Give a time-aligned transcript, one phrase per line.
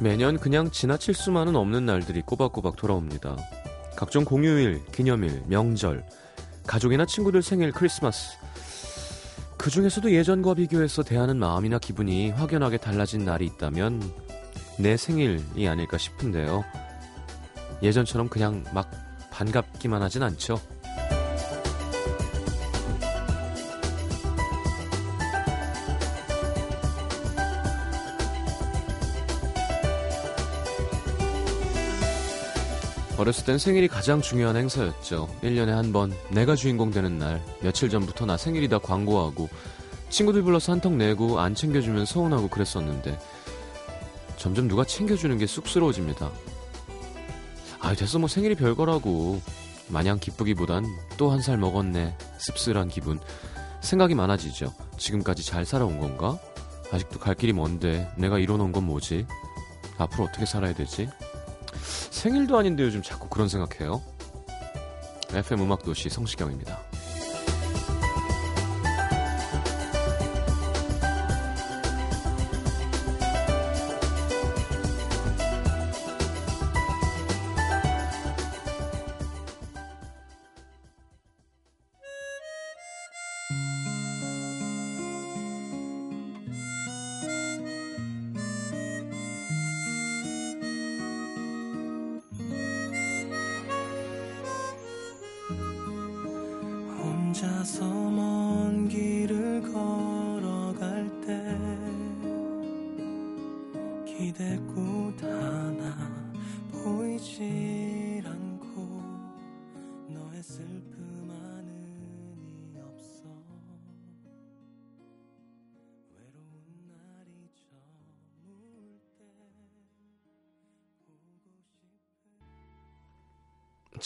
[0.00, 3.36] 매년 그냥 지나칠 수만은 없는 날들이 꼬박꼬박 돌아옵니다.
[3.96, 6.06] 각종 공휴일, 기념일, 명절,
[6.66, 8.38] 가족이나 친구들 생일, 크리스마스.
[9.58, 14.00] 그 중에서도 예전과 비교해서 대하는 마음이나 기분이 확연하게 달라진 날이 있다면
[14.78, 16.64] 내 생일이 아닐까 싶은데요.
[17.82, 18.90] 예전처럼 그냥 막
[19.30, 20.58] 반갑기만 하진 않죠.
[33.20, 35.28] 어렸을 땐 생일이 가장 중요한 행사였죠.
[35.42, 39.48] 1년에 한 번 내가 주인공 되는 날 며칠 전부터 나 생일이다 광고하고
[40.08, 43.18] 친구들 불러서 한턱 내고 안 챙겨주면 서운하고 그랬었는데
[44.36, 46.30] 점점 누가 챙겨주는 게 쑥스러워집니다.
[47.80, 49.40] 아 됐어 뭐 생일이 별거라고
[49.88, 50.84] 마냥 기쁘기보단
[51.18, 53.18] 또 한 살 먹었네 씁쓸한 기분
[53.82, 54.72] 생각이 많아지죠.
[54.96, 56.38] 지금까지 잘 살아온 건가?
[56.92, 59.26] 아직도 갈 길이 먼데 내가 이뤄놓은 건 뭐지?
[59.98, 61.08] 앞으로 어떻게 살아야 되지?
[61.82, 64.02] 생일도 아닌데 요즘 자꾸 그런 생각해요.
[65.32, 66.78] FM 음악도시 성시경입니다.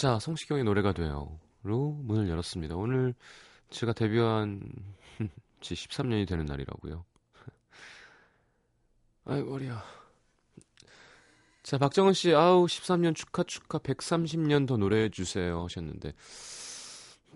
[0.04, 1.40] 자, 성시경의 노래가 돼요.
[1.62, 2.76] 로 문을 열었습니다.
[2.76, 3.14] 오늘
[3.70, 4.60] 제가 데뷔한
[5.62, 7.06] 지 13년이 되는 날이라고요.
[9.24, 9.82] 아이고, 머리야.
[11.62, 15.64] 자, 박정은 씨, 아우, 13년 축하, 축하, 130년 더 노래해 주세요.
[15.64, 16.12] 하셨는데,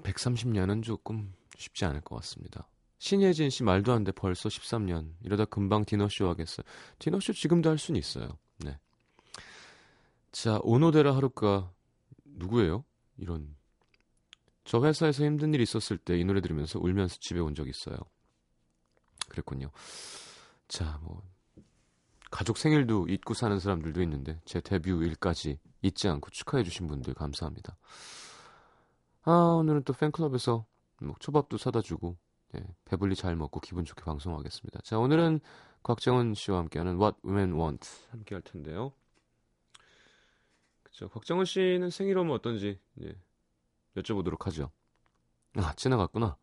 [0.03, 2.69] 130년은 조금 쉽지 않을 것 같습니다.
[2.99, 5.15] 신예진 씨, 말도 안 돼, 벌써 13년.
[5.23, 6.67] 이러다 금방 디너쇼 하겠어요.
[6.99, 8.37] 디너쇼 지금도 할 수는 있어요.
[8.59, 8.79] 네.
[10.33, 11.73] 자, 오노데라 하루카,
[12.39, 12.85] 누구예요?
[13.17, 13.57] 이런.
[14.65, 17.97] 저 회사에서 힘든 일 있었을 때 이 노래 들으면서 울면서 집에 온 적 있어요.
[19.29, 19.71] 그랬군요.
[20.69, 21.23] 자, 뭐
[22.31, 27.77] 가족 생일도 잊고 사는 사람들도 있는데 제 데뷔 일까지 잊지 않고 축하해 주신 분들 감사합니다.
[29.25, 30.67] 아, 오늘은 또 팬클럽에서
[31.03, 32.17] 뭐 초밥도 사다 주고
[32.53, 34.81] 네, 배불리 잘 먹고 기분 좋게 방송하겠습니다.
[34.83, 35.41] 자, 오늘은
[35.83, 38.93] 곽정은 씨와 함께하는 What Women Want 함께 할 텐데요.
[40.99, 41.09] 그쵸.
[41.11, 43.15] 곽정은 씨는 생일 오면 어떤지 예,
[43.97, 44.73] 여쭤보도록 하죠.
[45.55, 46.37] 아, 지나갔구나.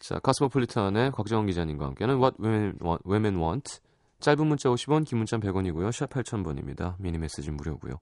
[0.00, 3.78] 자, 카스모폴리탄의 곽정원 기자님과 함께하는 What Women Want, Women Want.
[4.20, 5.90] 짧은 문자 50원, 긴 문자 100원이고요.
[5.92, 6.96] 샵 8000번입니다.
[6.98, 8.00] 미니 메시지 무료고요.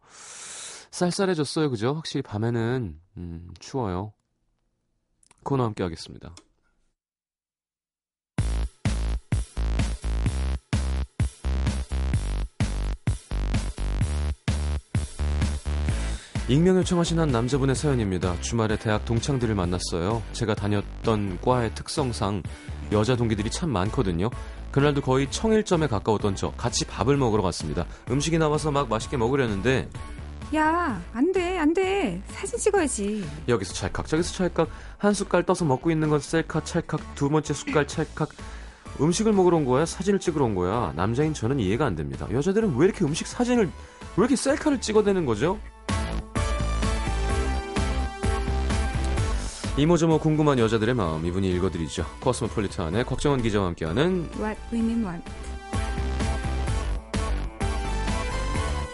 [0.91, 1.71] 쌀쌀해졌어요.
[1.71, 1.95] 그죠?
[1.95, 4.13] 확실히 밤에는 음, 추워요.
[5.45, 6.35] 코너 함께 하겠습니다.
[16.49, 18.41] 익명 요청하신 한 남자분의 사연입니다.
[18.41, 20.23] 주말에 대학 동창들을 만났어요.
[20.33, 22.43] 제가 다녔던 과의 특성상
[22.91, 24.31] 여자 동기들이 참 많거든요.
[24.71, 27.85] 그날도 거의 청일점에 가까웠던 저 같이 밥을 먹으러 갔습니다.
[28.11, 29.91] 음식이 나와서 막 맛있게 먹으려는데
[30.55, 32.23] 야, 안 돼, 안 돼.
[32.29, 33.29] 사진 찍어야지.
[33.47, 37.87] 여기서 찰칵 저기서 찰칵 한 숟갈 떠서 먹고 있는 건 셀카 찰칵 두 번째 숟갈
[37.87, 38.31] 찰칵
[39.03, 42.87] 음식을 먹으러 온 거야 사진을 찍으러 온 거야 남자인 저는 이해가 안 됩니다 여자들은 왜
[42.87, 43.73] 이렇게 음식 사진을 왜
[44.17, 45.61] 이렇게 셀카를 찍어대는 거죠?
[49.79, 55.31] 이모저모 궁금한 여자들의 마음 이분이 읽어드리죠 코스모폴리탄의 곽정원 기자와 함께하는 What women want.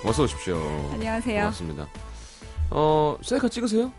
[0.04, 0.56] 어서 오십시오
[0.92, 1.36] 안녕하세요.
[1.40, 1.88] 반갑습니다
[2.70, 3.90] 어 셀카 찍으세요?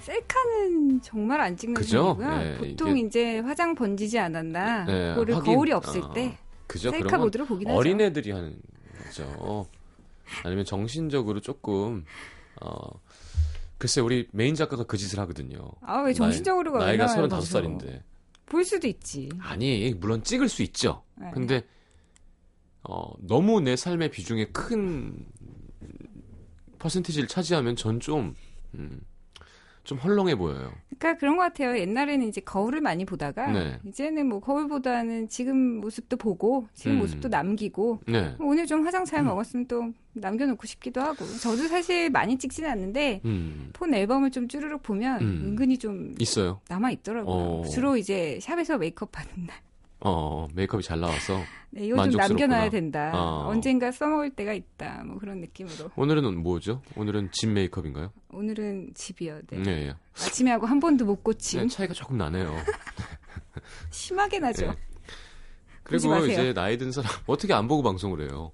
[0.00, 2.14] 셀카는 정말 안 찍는 그죠?
[2.18, 2.38] 편이고요.
[2.38, 4.84] 네, 보통 이게- 이제 화장 번지지 않았나.
[4.84, 6.36] 네, 그거를 하긴, 거울이 없을 어, 때
[6.66, 6.90] 그죠?
[6.90, 7.78] 셀카 모드로 보긴 하죠.
[7.78, 8.58] 어린애들이 하는
[9.02, 9.66] 거죠.
[10.44, 12.04] 아니면 정신적으로 조금
[12.60, 12.76] 어
[13.78, 15.70] 글쎄 우리 메인 작가가 그 짓을 하거든요.
[15.82, 18.02] 아, 왜 정신적으로가 왜 나이가 나와요, 35살인데.
[18.46, 19.28] 볼 수도 있지.
[19.40, 21.02] 아니, 물론 찍을 수 있죠.
[21.16, 21.30] 네.
[21.32, 21.62] 근데
[22.82, 25.26] 어 너무 내 삶의 비중에 큰
[26.78, 28.34] 퍼센티지를 차지하면 전좀
[28.74, 29.00] 음,
[29.84, 30.70] 좀 헐렁해 보여요.
[30.98, 31.78] 그러니까 그런 것 같아요.
[31.78, 33.78] 옛날에는 이제 거울을 많이 보다가 네.
[33.86, 36.98] 이제는 뭐 거울보다는 지금 모습도 보고 지금 음.
[36.98, 38.36] 모습도 남기고 네.
[38.38, 43.70] 오늘 좀 화장 잘 먹었으면 또 남겨놓고 싶기도 하고 저도 사실 많이 찍지는 않는데 음.
[43.72, 45.42] 폰 앨범을 좀 쭈르륵 보면 음.
[45.46, 46.60] 은근히 좀 있어요.
[46.68, 47.34] 남아 있더라고요.
[47.34, 47.64] 어.
[47.68, 49.56] 주로 이제 샵에서 메이크업 받는 날.
[50.00, 51.40] 어, 메이크업이 잘 나와서
[51.70, 52.46] 네, 이거 좀 만족스럽구나.
[52.46, 53.10] 남겨놔야 된다.
[53.14, 53.48] 어.
[53.48, 55.02] 언젠가 써먹을 때가 있다.
[55.04, 55.90] 뭐 그런 느낌으로.
[55.96, 56.82] 오늘은 뭐죠?
[56.96, 58.12] 오늘은 집 메이크업인가요?
[58.30, 59.40] 오늘은 집이요.
[59.48, 59.62] 네.
[59.62, 59.70] 네.
[59.88, 59.94] 예.
[60.14, 61.60] 아침에 하고 한 번도 못 고침.
[61.62, 62.54] 네, 차이가 조금 나네요.
[63.90, 64.66] 심하게 나죠.
[64.66, 64.72] 네.
[65.84, 66.16] 그리고.
[66.26, 68.52] 이제 나이 든 사람 어떻게 안 보고 방송을 해요?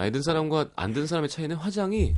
[0.00, 2.14] 나이 든 사람과 안 든 사람의 차이는 화장이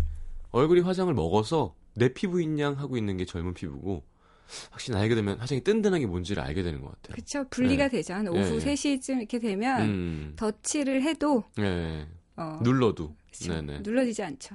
[0.53, 4.05] 얼굴이 화장을 먹어서 내 피부인 양 하고 있는 게 젊은 피부고
[4.71, 7.17] 확실히 나이가 들면 화장이 든든한 게 뭔지를 알게 되는 것 같아요.
[7.17, 7.45] 그쵸.
[7.51, 7.91] 분리가 네.
[7.91, 8.15] 되죠.
[8.15, 8.59] 한 오후 예, 예.
[8.75, 12.07] 3시쯤 이렇게 되면 음, 덧칠을 해도 네,
[12.37, 13.17] 어, 눌러도.
[13.33, 13.53] 그쵸.
[13.53, 13.81] 네네.
[13.81, 14.55] 눌러지지 않죠.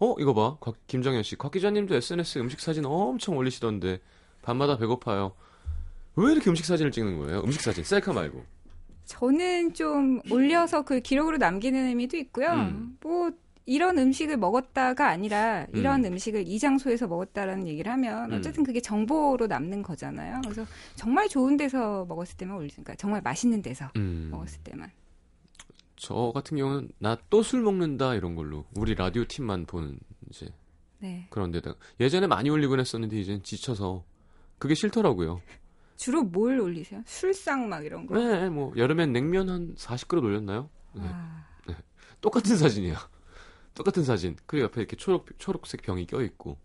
[0.00, 4.00] 어 이거 봐, 곽, 김정현 씨, 곽 기자님도 SNS 음식 사진 엄청 올리시던데
[4.42, 5.34] 밤마다 배고파요.
[6.16, 7.42] 왜 이렇게 음식 사진을 찍는 거예요?
[7.44, 8.44] 음식 사진, 셀카 말고.
[9.06, 12.52] 저는 좀 올려서 그 기록으로 남기는 의미도 있고요.
[12.52, 12.98] 음.
[13.00, 13.30] 뭐
[13.64, 16.12] 이런 음식을 먹었다가 아니라 이런 음.
[16.12, 16.18] 음.
[16.18, 18.38] 식을이 장소에서 먹었다라는 얘기를 하면 음.
[18.38, 20.40] 어쨌든 그게 정보로 남는 거잖아요.
[20.44, 20.64] 그래서
[20.94, 24.90] 정말 좋은 데서 먹었을 때만 올리니까 정말 맛있는 데서 음, 먹었을 때만.
[25.96, 29.98] 저 같은 경우는 나 또 술 먹는다 이런 걸로 우리 라디오 팀만 보는
[30.30, 30.46] 이제
[30.98, 31.26] 네.
[31.30, 34.04] 그런 데다가 예전에 많이 올리곤 했었는데 이제 지쳐서
[34.58, 35.40] 그게 싫더라고요.
[35.96, 37.02] 주로 뭘 올리세요?
[37.06, 38.18] 술상 막 이런 거.
[38.18, 40.68] 네, 뭐 여름엔 냉면 한 40그릇 올렸나요?
[40.94, 41.02] 네.
[41.04, 41.46] 아,
[42.20, 42.96] 똑같은 사진이야.
[43.74, 44.36] 똑같은 사진.
[44.46, 46.56] 그리고 옆에 이렇게 초록 초록색 병이 껴 있고.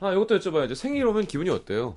[0.00, 0.74] 아, 이것도 여쭤봐야죠.
[0.74, 1.96] 생일 오면 기분이 어때요?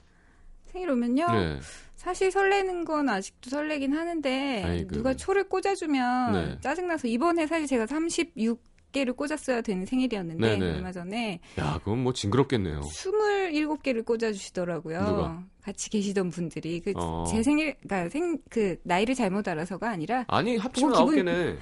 [0.65, 1.27] 생일 오면요.
[1.31, 1.59] 네.
[1.95, 4.91] 사실 설레는 건 아직도 설레긴 하는데 아이고.
[4.91, 6.57] 누가 초를 꽂아주면 네.
[6.61, 10.75] 짜증나서 이번에 사실 제가 36 개를 꽂았어야 되는 생일이었는데 네네.
[10.77, 12.81] 얼마 전에 야, 그건 뭐 징그럽겠네요.
[12.81, 14.99] 27개를 꽂아주시더라고요.
[15.03, 15.43] 누가?
[15.61, 17.25] 같이 계시던 분들이 그제 어.
[17.43, 21.57] 생일 그러니까 생 그 나이를 잘못 알아서가 아니라 아니, 합치면 그거 아홉 기분- 개네.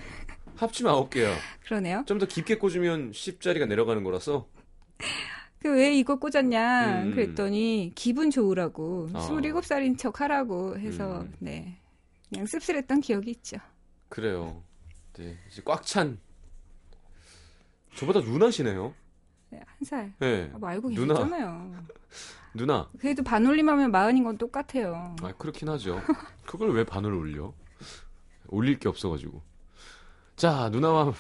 [0.56, 1.36] 합치면 아홉 개야.
[1.66, 2.04] 그러네요.
[2.08, 4.48] 좀 더 깊게 꽂으면 10자리가 내려가는 거라서.
[5.60, 7.12] 그왜 이거 꽂았냐 음.
[7.12, 9.20] 그랬더니 기분 좋으라고 어.
[9.28, 11.34] 27살인 척 하라고 해서 음.
[11.40, 11.78] 네
[12.30, 13.58] 그냥 씁쓸했던 기억이 있죠.
[14.10, 14.62] 그래요.
[15.18, 16.20] 네, 이제 꽉 찬.
[17.98, 18.94] 저보다 누나시네요.
[19.50, 20.14] 네, 한 살.
[20.20, 20.52] 네.
[20.54, 21.16] 아, 뭐 알고 누나.
[21.16, 21.76] 계셨잖아요.
[22.54, 22.90] 누나.
[23.00, 25.16] 그래도 반올림하면 마흔인 건 똑같아요.
[25.22, 26.02] 아, 그렇긴 하죠.
[26.46, 27.54] 그걸 왜 반을 올려?
[28.48, 29.42] 올릴 게 없어가지고.
[30.36, 31.16] 자, 누나와 막,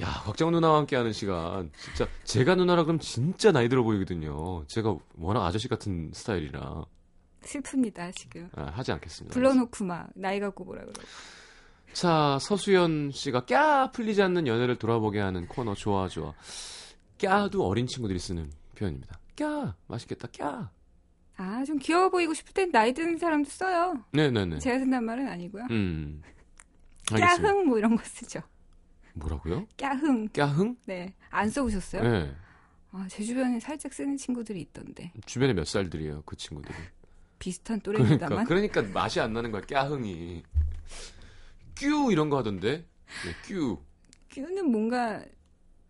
[0.00, 1.70] 야, 곽정 누나와 함께 하는 시간.
[1.78, 4.64] 진짜, 제가 누나라 그러면 진짜 나이 들어 보이거든요.
[4.66, 6.84] 제가 워낙 아저씨 같은 스타일이라.
[7.42, 8.48] 슬픕니다 지금.
[8.54, 9.34] 아, 하지 않겠습니다.
[9.34, 11.02] 불러놓고 막 나이 갖고 뭐라 그러고.
[11.92, 16.32] 자, 서수연 씨가 꺄 풀리지 않는 연애를 돌아보게 하는 코너 좋아 좋아.
[17.18, 19.18] 꺄도 어린 친구들이 쓰는 표현입니다.
[19.36, 20.28] 꺄 맛있겠다.
[20.28, 20.68] 꺄.
[21.36, 24.04] 아 좀 귀여워 보이고 싶을 땐 나이 드는 사람도 써요.
[24.12, 24.58] 네 네 네.
[24.58, 25.64] 제가 쓴단 말은 아니고요.
[25.70, 26.22] 음.
[27.10, 27.36] 알겠습니다.
[27.52, 28.40] 깨흥 뭐 이런 거 쓰죠.
[29.14, 29.66] 뭐라고요?
[29.76, 30.28] 깨흥.
[30.28, 30.76] 꺄흥?
[30.86, 31.14] 네.
[31.30, 32.02] 안 써보셨어요?
[32.02, 32.34] 네.
[32.92, 35.12] 아, 제 주변에 살짝 쓰는 친구들이 있던데.
[35.26, 36.74] 주변에 몇 살들이에요, 그 친구들이.
[37.38, 38.44] 비슷한 그러니까 또래입니다만.
[38.46, 40.42] 그러니까 맛이 안 나는 거야 깨흥이
[41.88, 42.78] 뀨 이런 거 하던데
[43.24, 43.78] 네, 뀨
[44.30, 45.22] 큐는 뭔가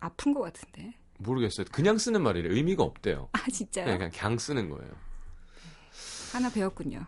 [0.01, 0.95] 아픈 것 같은데.
[1.19, 3.85] 모르겠어요 그냥 쓰는 말이래 의미가 없대요 아, 진짜요?
[3.85, 4.91] 그냥, 그냥 강 쓰는 거예요
[6.33, 7.05] 하나 배웠군요.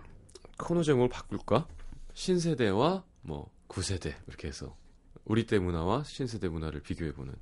[0.58, 1.66] 코너 제목을 바꿀까
[2.12, 4.76] 신세대와 뭐 구세대 이렇게 해서
[5.24, 7.34] 우리 때 문화와 신세대 문화를 비교해 보는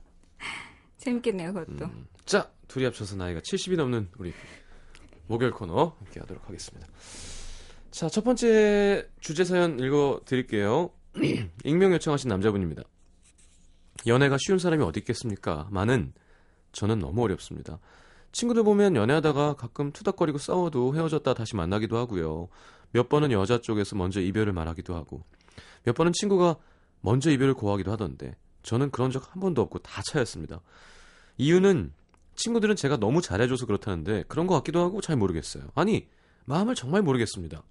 [0.96, 1.84] 재밌겠네요, 그것도.
[1.86, 2.06] 음.
[2.24, 4.32] 자 둘이 합쳐서 나이가 70이 넘는 우리
[5.26, 6.86] 목요일 코너 함께 하도록 하겠습니다
[7.90, 10.90] 자 첫 번째 주제 사연 읽어 드릴게요
[11.64, 12.82] 익명 요청하신 남자분입니다.
[14.06, 15.68] 연애가 쉬운 사람이 어디 있겠습니까?
[15.70, 16.12] 많은
[16.72, 17.78] 저는 너무 어렵습니다.
[18.32, 22.48] 친구들 보면 연애하다가 가끔 투닥거리고 싸워도 헤어졌다 다시 만나기도 하고요.
[22.92, 25.22] 몇 번은 여자 쪽에서 먼저 이별을 말하기도 하고
[25.84, 26.56] 몇 번은 친구가
[27.00, 30.60] 먼저 이별을 고하기도 하던데 저는 그런 적 한 번도 없고 다 차였습니다.
[31.36, 31.92] 이유는
[32.36, 35.64] 친구들은 제가 너무 잘해줘서 그렇다는데 그런 것 같기도 하고 잘 모르겠어요.
[35.74, 36.08] 아니
[36.46, 37.62] 마음을 정말 모르겠습니다.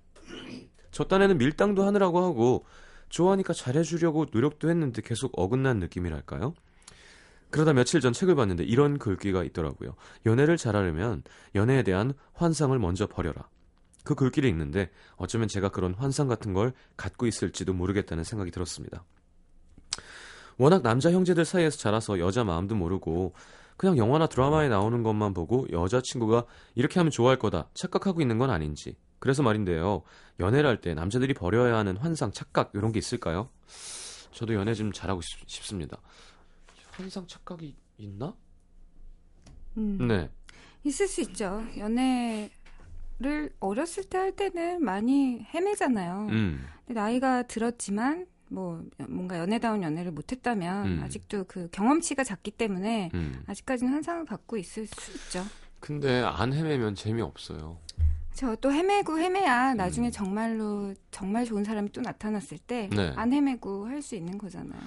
[0.91, 2.65] 저 딴에는 밀당도 하느라고 하고
[3.12, 6.53] 좋아하니까 잘해주려고 노력도 했는데 계속 어긋난 느낌이랄까요?
[7.51, 9.96] 그러다 며칠 전 책을 봤는데 이런 글귀가 있더라고요.
[10.25, 13.48] 연애를 잘하려면 연애에 대한 환상을 먼저 버려라.
[14.03, 19.03] 그 글귀를 읽는데 어쩌면 제가 그런 환상 같은 걸 갖고 있을지도 모르겠다는 생각이 들었습니다.
[20.58, 23.34] 워낙 남자 형제들 사이에서 자라서 여자 마음도 모르고
[23.77, 28.96] 그냥 영화나 드라마에 나오는 것만 보고 여자친구가 이렇게 하면 좋아할 거다 착각하고 있는 건 아닌지
[29.22, 30.01] 그래서 말인데요
[30.40, 33.50] 연애를 할 때 남자들이 버려야 하는 환상 착각 이런 게 있을까요?
[34.32, 35.98] 저도 연애 좀 잘하고 싶, 습니다
[36.92, 38.36] 환상 착각이 있나?
[39.78, 40.08] 음.
[40.08, 40.30] 네
[40.84, 41.63] 있을 수 있죠.
[41.78, 42.50] 연애를
[43.60, 46.28] 어렸을 때 할 때는 많이 헤매잖아요.
[46.32, 46.66] 음.
[46.88, 51.04] 근데 나이가 들었지만 뭐 뭔가 연애다운 연애를 못했다면 음.
[51.04, 53.44] 아직도 그 경험치가 작기 때문에 음.
[53.48, 55.46] 아직까지는 환상을 갖고 있을 수 있죠.
[55.80, 57.78] 근데 안 헤매면 재미없어요.
[58.33, 60.11] 저 또 헤매고 헤매야 나중에 음.
[60.11, 63.13] 정말로 정말 좋은 사람이 또 나타났을 때안 네.
[63.38, 64.79] 헤매고 할 수 있는 거잖아요.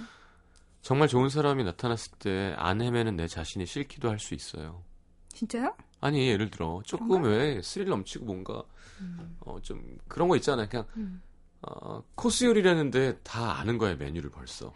[0.83, 4.83] 정말 좋은 사람이 나타났을 때 안 헤매는 내 자신이 싫기도 할 수 있어요.
[5.33, 5.75] 진짜요?
[6.01, 7.31] 아니 예를 들어 조금 정말?
[7.31, 8.63] 왜 스릴 넘치고 뭔가
[9.41, 10.69] 어, 좀 그런 거 있잖아요.
[10.69, 11.23] 그냥 음.
[11.63, 14.73] 어, 코스 요리라는데 다 아는 거예요 메뉴를 벌써.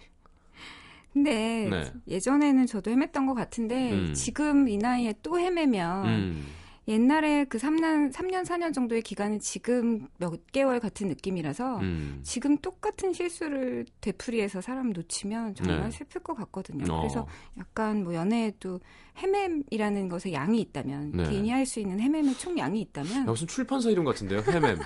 [1.13, 1.93] 근데 네.
[2.07, 4.15] 예전에는 저도 헤맸던 것 같은데 음.
[4.15, 6.47] 지금 이 나이에 또 헤매면 음.
[6.89, 12.21] 옛날에 그 3년, 3년, 4년 정도의 기간은 지금 몇 개월 같은 느낌이라서 음.
[12.23, 15.91] 지금 똑같은 실수를 되풀이해서 사람 놓치면 정말 네.
[15.91, 16.91] 슬플 것 같거든요.
[16.91, 17.01] 어.
[17.03, 17.27] 그래서
[17.59, 18.81] 약간 뭐 연애에도
[19.19, 21.25] 헤맴이라는 것에 양이 있다면 네.
[21.29, 24.43] 개인이 할 수 있는 헤맴의 총 양이 있다면 야, 무슨 출판사 이름 같은데요?
[24.49, 24.79] 헤맴.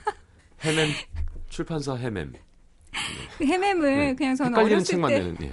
[0.65, 0.89] 헤맴.
[1.49, 2.33] 출판사 헤맴.
[3.39, 4.15] 그 헤맴을 네.
[4.15, 5.37] 그냥 저는 어렸을 때 내는.
[5.43, 5.51] 예.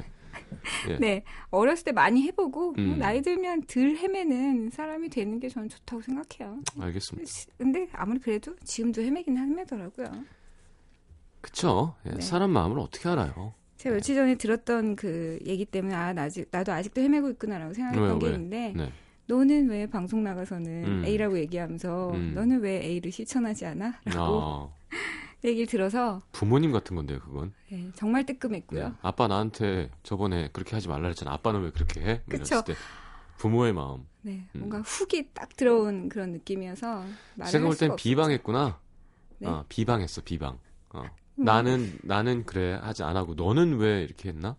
[0.90, 0.98] 예.
[0.98, 2.88] 네, 어렸을 때 많이 해보고 음.
[2.88, 6.60] 뭐 나이 들면 덜 헤매는 사람이 되는 게 저는 좋다고 생각해요.
[6.80, 7.30] 알겠습니다.
[7.30, 10.08] 시- 근데 아무리 그래도 지금도 헤매기는 헤매더라고요.
[11.42, 11.96] 그쵸?
[12.06, 12.22] 예, 네.
[12.22, 13.54] 사람 마음을 어떻게 알아요?
[13.78, 18.04] 제가 며칠 전에 들었던 그 얘기 때문에 아, 나 아직, 나도 아직도 헤매고 있구나라고 생각했던
[18.08, 18.34] 왜요, 게 왜?
[18.34, 18.92] 있는데 네.
[19.28, 21.06] 너는 왜 방송 나가서는 음.
[21.06, 22.32] A라고 얘기하면서 음.
[22.36, 24.02] 너는 왜 A를 실천하지 않아?
[24.06, 24.70] 라고 아,
[25.44, 27.54] 얘기를 들어서 부모님 같은 건데요, 그건.
[27.72, 28.90] 네, 정말 뜨끔했고요.
[28.90, 28.94] 네.
[29.02, 31.32] 아빠 나한테 저번에 그렇게 하지 말라 그랬잖아.
[31.34, 32.22] 아빠는 왜 그렇게 해?
[32.26, 32.56] 뭐 그쵸.
[32.56, 32.76] 이랬을 때
[33.38, 34.06] 부모의 마음.
[34.22, 34.60] 네, 음.
[34.60, 37.06] 뭔가 훅이 딱 들어온 그런 느낌이어서
[37.46, 37.96] 제가 할볼 땐.
[37.96, 38.80] 비방했구나.
[39.38, 39.48] 네?
[39.48, 40.60] 어, 비방했어, 비방.
[40.90, 41.04] 어.
[41.36, 41.44] 음.
[41.46, 44.58] 나는 나는 그래 하지 안 하고 너는 왜 이렇게 했나?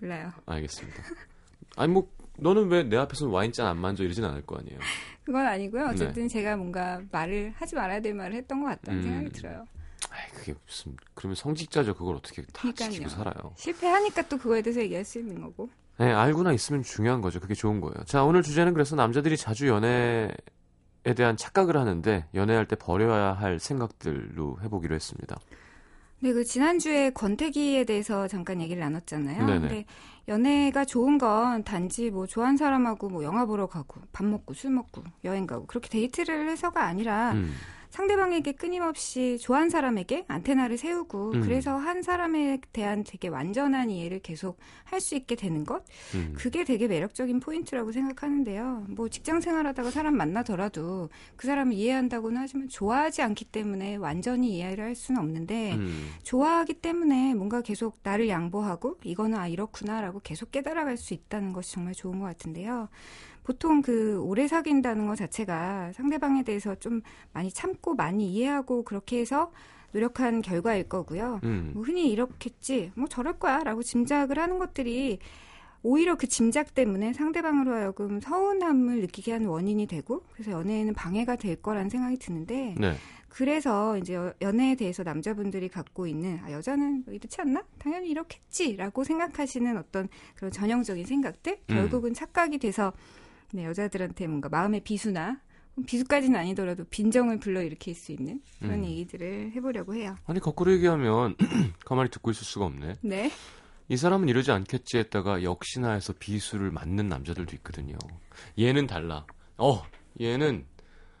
[0.00, 0.30] 몰라요.
[0.44, 1.02] 알겠습니다.
[1.76, 4.78] 아니 뭐 너는 왜 내 앞에서 와인잔 안 만져 이러진 않을 거 아니에요.
[5.24, 5.86] 그건 아니고요.
[5.92, 9.06] 어쨌든 제가 뭔가 말을 하지 말아야 될 말을 했던 것 같다는 네.
[9.06, 9.12] 음.
[9.12, 9.64] 생각이 들어요.
[10.10, 11.94] 아이 그게 무슨 그러면 성직자죠.
[11.94, 12.90] 그걸 어떻게 다 그러니까요.
[12.90, 13.52] 지키고 살아요.
[13.56, 15.68] 실패하니까 또 그거에 대해서 얘기할 수 있는 거고.
[15.98, 17.40] 네, 알고나 있으면 중요한 거죠.
[17.40, 17.94] 그게 좋은 거예요.
[18.04, 20.30] 자, 오늘 주제는 그래서 남자들이 자주 연애에
[21.16, 25.36] 대한 착각을 하는데 연애할 때 버려야 할 생각들로 해보기로 했습니다.
[26.20, 29.46] 네, 그 지난주에 권태기에 대해서 잠깐 얘기를 나눴잖아요.
[29.46, 29.60] 네네.
[29.60, 29.84] 근데
[30.28, 35.04] 연애가 좋은 건 단지 뭐 좋아하는 사람하고 뭐 영화 보러 가고 밥 먹고 술 먹고
[35.24, 37.52] 여행 가고 그렇게 데이트를 해서가 아니라 음,
[37.90, 41.40] 상대방에게 끊임없이 좋아하는 사람에게 안테나를 세우고 음.
[41.42, 46.32] 그래서 한 사람에 대한 되게 완전한 이해를 계속 할 수 있게 되는 것 음.
[46.36, 48.86] 그게 되게 매력적인 포인트라고 생각하는데요.
[48.88, 54.94] 뭐 직장 생활하다가 사람 만나더라도 그 사람을 이해한다고는 하지만 좋아하지 않기 때문에 완전히 이해를 할
[54.94, 61.14] 수는 없는데 음, 좋아하기 때문에 뭔가 계속 나를 양보하고 이거는 아 이렇구나라고 계속 깨달아갈 수
[61.14, 62.88] 있다는 것이 정말 좋은 것 같은데요.
[63.46, 67.00] 보통 그 오래 사귄다는 것 자체가 상대방에 대해서 좀
[67.32, 69.52] 많이 참고 많이 이해하고 그렇게 해서
[69.92, 71.38] 노력한 결과일 거고요.
[71.44, 71.70] 음.
[71.72, 75.20] 뭐 흔히 이렇겠지, 뭐 저럴 거야라고 짐작을 하는 것들이
[75.84, 81.54] 오히려 그 짐작 때문에 상대방으로 하여금 서운함을 느끼게 하는 원인이 되고 그래서 연애에는 방해가 될
[81.62, 82.94] 거라는 생각이 드는데 네.
[83.28, 87.62] 그래서 이제 여- 연애에 대해서 남자분들이 갖고 있는 아, 여자는 뭐 이렇지 않나?
[87.78, 91.74] 당연히 이렇겠지라고 생각하시는 어떤 그런 전형적인 생각들 음.
[91.76, 92.92] 결국은 착각이 돼서
[93.52, 95.40] 네, 여자들한테 뭔가 마음의 비수나
[95.86, 98.84] 비수까지는 아니더라도 빈정을 불러일으킬 수 있는 그런 음.
[98.86, 100.16] 얘기들을 해보려고 해요.
[100.24, 101.36] 아니 거꾸로 얘기하면
[101.84, 102.94] 가만히 듣고 있을 수가 없네.
[103.02, 103.30] 네.
[103.88, 107.96] 이 사람은 이러지 않겠지 했다가 역시나 해서 비수를 맞는 남자들도 있거든요.
[108.58, 109.26] 얘는 달라.
[109.58, 109.82] 어,
[110.20, 110.66] 얘는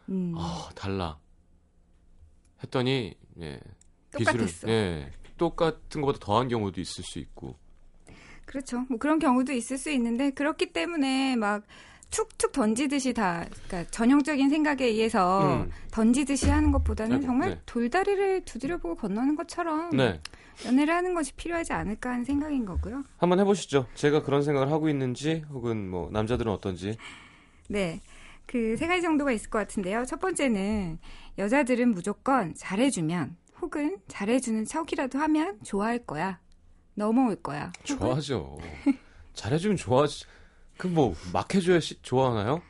[0.08, 1.18] 음, 어, 달라.
[2.62, 3.60] 했더니 예,
[4.16, 4.68] 비수를 똑같았어.
[4.68, 7.56] 예, 똑같은 것보다 더한 경우도 있을 수 있고.
[8.46, 8.86] 그렇죠.
[8.88, 11.64] 뭐 그런 경우도 있을 수 있는데 그렇기 때문에 막
[12.10, 15.70] 툭툭 던지듯이 다 그러니까 전형적인 생각에 의해서 음.
[15.90, 17.60] 던지듯이 하는 것보다는 아이고, 정말 네.
[17.66, 20.20] 돌다리를 두드려보고 건너는 것처럼 네.
[20.64, 23.04] 연애를 하는 것이 필요하지 않을까 하는 생각인 거고요.
[23.18, 23.86] 한번 해보시죠.
[23.94, 26.96] 제가 그런 생각을 하고 있는지 혹은 뭐 남자들은 어떤지.
[27.68, 28.00] 네.
[28.46, 30.04] 그 세 가지 정도가 있을 것 같은데요.
[30.06, 30.98] 첫 번째는
[31.36, 36.38] 여자들은 무조건 잘해주면 혹은 잘해주는 척이라도 하면 좋아할 거야.
[36.94, 37.72] 넘어올 거야.
[37.84, 38.56] 좋아하죠.
[39.34, 40.24] 잘해주면 좋아하지.
[40.78, 42.60] 그 뭐 막 해줘야 시- 좋아하나요?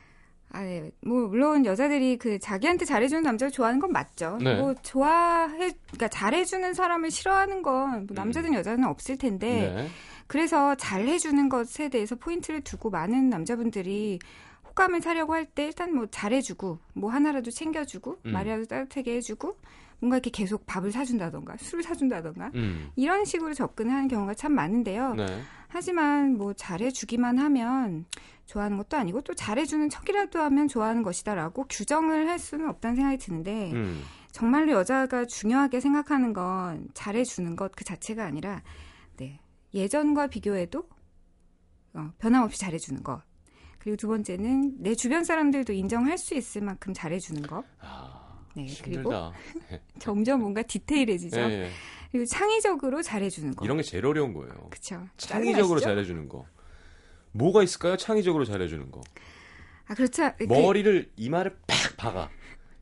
[0.51, 0.89] 아, 네.
[1.01, 4.37] 뭐, 물론 여자들이 그 자기한테 잘해주는 남자를 좋아하는 건 맞죠.
[4.41, 4.55] 네.
[4.55, 9.89] 뭐, 좋아해, 그러니까 잘해주는 사람을 싫어하는 건뭐 남자든 여자든 없을 텐데, 네.
[10.25, 14.19] 그래서 잘해주는 것에 대해서 포인트를 두고 많은 남자분들이
[14.69, 18.31] 호감을 사려고 할 때 일단 뭐 잘해주고, 뭐 하나라도 챙겨주고, 음.
[18.31, 19.57] 말이라도 따뜻하게 해주고,
[19.99, 22.89] 뭔가 이렇게 계속 밥을 사준다던가 술을 사준다던가 음.
[22.95, 25.15] 이런 식으로 접근하는 경우가 참 많은데요.
[25.15, 25.25] 네.
[25.67, 28.05] 하지만 뭐 잘해주기만 하면
[28.45, 33.71] 좋아하는 것도 아니고 또 잘해주는 척이라도 하면 좋아하는 것이다라고 규정을 할 수는 없다는 생각이 드는데
[33.73, 34.01] 음.
[34.31, 38.61] 정말로 여자가 중요하게 생각하는 건 잘해주는 것 그 자체가 아니라
[39.17, 39.39] 네,
[39.73, 40.87] 예전과 비교해도
[41.93, 43.21] 어, 변함없이 잘해주는 것
[43.79, 49.11] 그리고 두 번째는 내 주변 사람들도 인정할 수 있을 만큼 잘해주는 것 아, 네, 그리고
[49.11, 49.31] 힘들다.
[49.99, 51.39] 점점 뭔가 디테일해지죠.
[51.39, 51.69] 예, 예.
[52.11, 53.65] 그리고 창의적으로 잘해주는 것.
[53.65, 54.51] 이런 게 제일 어려운 거예요.
[54.69, 55.05] 그쵸.
[55.17, 55.79] 창의적으로?
[55.79, 56.45] 잘해주는 거.
[57.33, 57.97] 뭐가 있을까요?
[57.97, 59.01] 창의적으로 잘해주는 거.
[59.87, 60.23] 아 그렇죠.
[60.39, 62.29] 이렇게- 머리를 이마를 팍 박아.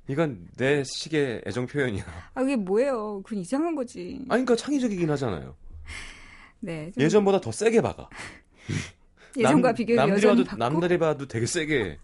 [0.08, 2.04] 이건 내 식의 애정 표현이야.
[2.36, 3.22] 아 이게 뭐예요?
[3.24, 4.16] 그건 이상한 거지.
[4.30, 5.56] 아니 그러니까 창의적이긴 하잖아요.
[6.60, 6.92] 네.
[6.94, 8.08] 좀 예전보다 더 세게 박아.
[9.38, 10.58] 예전과 남- 비교해 남들이 봐도 받고.
[10.58, 11.98] 남들이 봐도 되게 세게.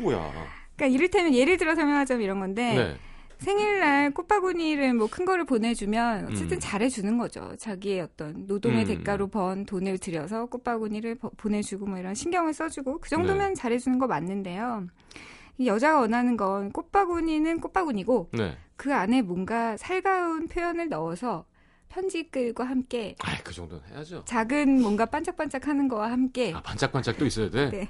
[0.00, 0.30] 뭐야?
[0.76, 2.96] 그러니까 이를테면 예를 들어 설명하자면 이런 건데 네.
[3.42, 6.60] 생일날 꽃바구니를 뭐 큰 거를 보내주면 어쨌든 음.
[6.60, 7.54] 잘해주는 거죠.
[7.58, 8.86] 자기의 어떤 노동의 음.
[8.86, 13.54] 대가로 번 돈을 들여서 꽃바구니를 버- 보내주고 뭐 이런 신경을 써주고 그 정도면 네.
[13.54, 14.86] 잘해주는 거 맞는데요.
[15.58, 18.56] 이 여자가 원하는 건 꽃바구니는 꽃바구니고 네.
[18.76, 21.44] 그 안에 뭔가 살가운 표현을 넣어서
[21.90, 24.24] 편지글과 함께 아, 그 정도는 해야죠.
[24.24, 27.68] 작은 뭔가 반짝반짝하는 거와 함께 아, 반짝반짝 또 있어야 돼.
[27.70, 27.88] 네.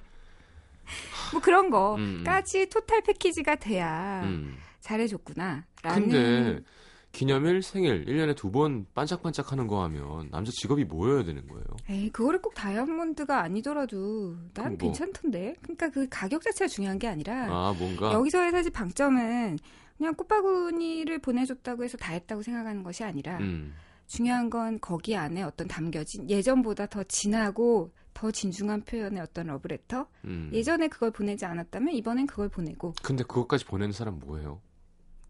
[1.32, 2.22] 뭐 그런 음.
[2.24, 4.56] 거까지 토탈 패키지가 돼야 음.
[4.82, 5.64] 잘해줬구나.
[5.82, 6.64] 근데 라는
[7.12, 11.64] 기념일, 생일 1년에 두 번 반짝반짝 하는 거 하면 남자 직업이 뭐여야 되는 거예요?
[11.90, 14.78] 에이, 그거를 꼭 다이아몬드가 아니더라도 난 뭐.
[14.78, 15.56] 괜찮던데.
[15.62, 19.58] 그러니까 그 가격 자체가 중요한 게 아니라 아, 뭔가 여기서의 사실 방점은
[19.98, 23.74] 그냥 꽃바구니를 보내줬다고 해서 다 했다고 생각하는 것이 아니라 음.
[24.06, 30.50] 중요한 건 거기 안에 어떤 담겨진 예전보다 더 진하고 더 진중한 표현의 어떤 러브레터 음.
[30.52, 34.60] 예전에 그걸 보내지 않았다면 이번엔 그걸 보내고 근데 그것까지 보내는 사람 뭐예요?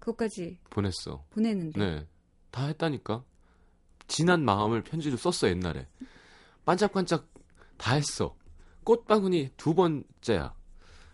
[0.03, 1.25] 그것까지 보냈어.
[1.31, 2.07] 보내는데 네.
[2.51, 3.25] 다 했다니까.
[4.09, 5.87] 진한 마음을 편지로 썼어, 옛날에.
[6.65, 7.29] 반짝반짝
[7.79, 8.37] 다 했어.
[8.83, 10.55] 꽃바구니 두 번째야.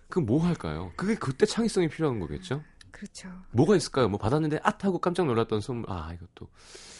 [0.09, 0.91] 그럼 뭐 할까요?
[0.97, 2.63] 그게 그때 창의성이 필요한 거겠죠?
[2.91, 3.29] 그렇죠.
[3.53, 4.09] 뭐가 있을까요?
[4.09, 5.91] 뭐 받았는데 앗 하고 깜짝 놀랐던 선물.
[5.91, 6.49] 아, 이것도.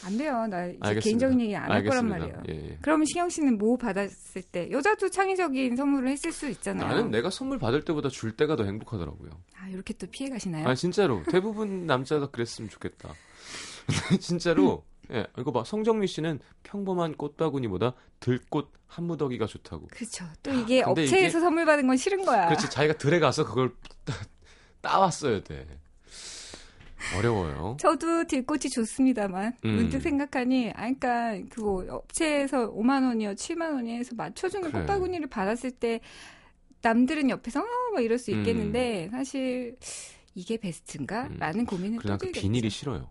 [0.05, 0.47] 안 돼요.
[0.47, 1.01] 나 이제 알겠습니다.
[1.01, 2.09] 개인적인 얘기 안 할 거란.
[2.09, 2.43] 말이에요.
[2.49, 2.79] 예, 예.
[2.83, 6.87] 그러면 신영 씨는 뭐 받았을 때 여자도 창의적인 선물을 했을 수 있잖아요.
[6.89, 9.31] 나는 내가 선물 받을 때보다 줄 때가 더 행복하더라고요.
[9.61, 10.69] 아 이렇게 또 피해 가시나요?
[10.69, 13.13] 아 진짜로 대부분 남자가 그랬으면 좋겠다.
[14.21, 19.89] 진짜로 예 이거 봐 성정미 씨는 평범한 꽃바구니보다 들꽃 한 무더기가 좋다고.
[19.91, 20.25] 그렇죠.
[20.43, 22.47] 또 이게 아, 근데 업체에서 이게- 선물 받은 건 싫은 거야.
[22.47, 23.73] 그렇지 자기가 들에 가서 그걸
[24.81, 25.67] 따, 따왔어야 돼.
[27.17, 27.77] 어려워요.
[27.81, 29.71] 저도 들꽃이 좋습니다만 음.
[29.71, 34.81] 문득 생각하니 아 그러니까 그거 업체에서 5만 원이요 7만 원이요 해서 맞춰주는 그래.
[34.81, 36.01] 꽃바구니를 받았을 때
[36.83, 37.65] 남들은 옆에서 어,
[37.95, 38.39] 막 이럴 수 음.
[38.41, 39.77] 있겠는데 사실
[40.35, 41.29] 이게 베스트인가?
[41.29, 41.37] 음.
[41.39, 42.31] 라는 고민을 또 그.
[42.33, 43.09] 비닐이 싫어요.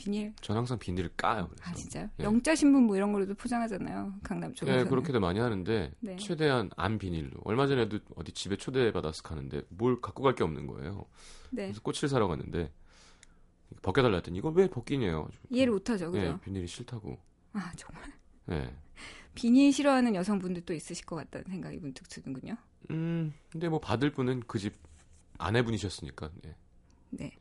[0.00, 1.48] 비닐 전 항상 비닐을 까요.
[1.48, 1.70] 그래서.
[1.70, 2.08] 아 진짜요?
[2.18, 2.24] 예.
[2.24, 6.16] 영자 신문 뭐 이런 걸로도 포장하잖아요 강남 쪽에서 예, 그렇게도 많이 하는데 네.
[6.16, 7.40] 최대한 안 비닐로.
[7.44, 11.04] 얼마 전에도 어디 집에 초대받아서 가는데 뭘 갖고 갈 게 없는 거예요.
[11.50, 12.72] 네 그래서 꽃을 사러 갔는데
[13.82, 15.28] 벗겨달라 했더니 이거 왜 벗기냐요.
[15.50, 16.24] 이해를 못하죠 그죠?
[16.24, 17.18] 예, 비닐이 싫다고.
[17.52, 18.04] 아 정말
[18.50, 18.74] 예.
[19.34, 22.56] 비닐 싫어하는 여성분들 또 있으실 것 같다는 생각이 문득 드는군요
[22.90, 24.74] 음, 근데 뭐 받을 분은 그 집
[25.38, 26.30] 아내분이셨으니까.
[26.46, 26.54] 예.
[27.10, 27.32] 네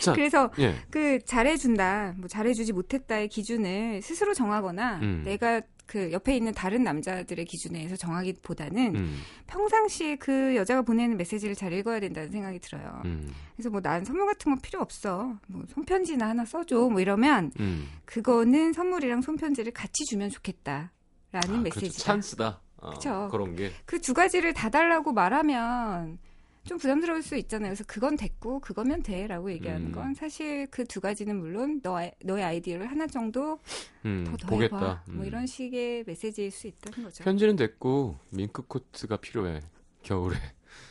[0.00, 0.74] 자, 그래서 예.
[0.90, 5.22] 그 잘해준다, 뭐 잘해주지 못했다의 기준을 스스로 정하거나 음.
[5.24, 11.54] 내가 그 옆에 있는 다른 남자들의 기준에 의해서 정하기보다는 음, 평상시에 그 여자가 보내는 메시지를
[11.54, 13.02] 잘 읽어야 된다는 생각이 들어요.
[13.04, 15.34] 음, 그래서 뭐 난 선물 같은 건 필요 없어.
[15.46, 16.88] 뭐 손편지나 하나 써줘.
[16.88, 17.88] 뭐 이러면 음.
[18.04, 20.88] 그거는 선물이랑 손편지를 같이 주면 좋겠다라는
[21.32, 21.60] 아, 그렇죠.
[21.62, 22.04] 메시지다.
[22.04, 22.60] 찬스다.
[22.78, 23.28] 어, 그쵸.
[23.30, 23.70] 그런 게.
[23.84, 26.18] 그 두 가지를 다 달라고 말하면
[26.66, 27.70] 좀 부담스러울 수 있잖아요.
[27.70, 29.92] 그래서 그건 됐고 그거면 돼라고 얘기하는 음.
[29.92, 33.60] 건 사실 그 두 가지는 물론 너, 너의 아이디어를 하나 정도
[34.04, 34.76] 음, 더 더해봐.
[34.78, 35.04] 보겠다.
[35.08, 35.26] 뭐 음.
[35.26, 37.24] 이런 식의 메시지일 수 있다는 거죠.
[37.24, 39.60] 편지는 됐고 밍크 코트가 필요해.
[40.02, 40.36] 겨울에.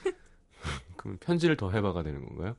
[0.97, 2.55] 그럼 편지를 더 해봐가 되는 건가요?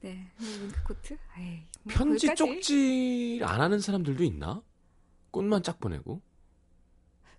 [0.00, 1.16] 네, 뭐 밍크 코트.
[1.34, 2.36] 아이, 뭐 편지 거기까지.
[2.36, 4.62] 쪽지 안 하는 사람들도 있나?
[5.30, 6.22] 꽃만 짝 보내고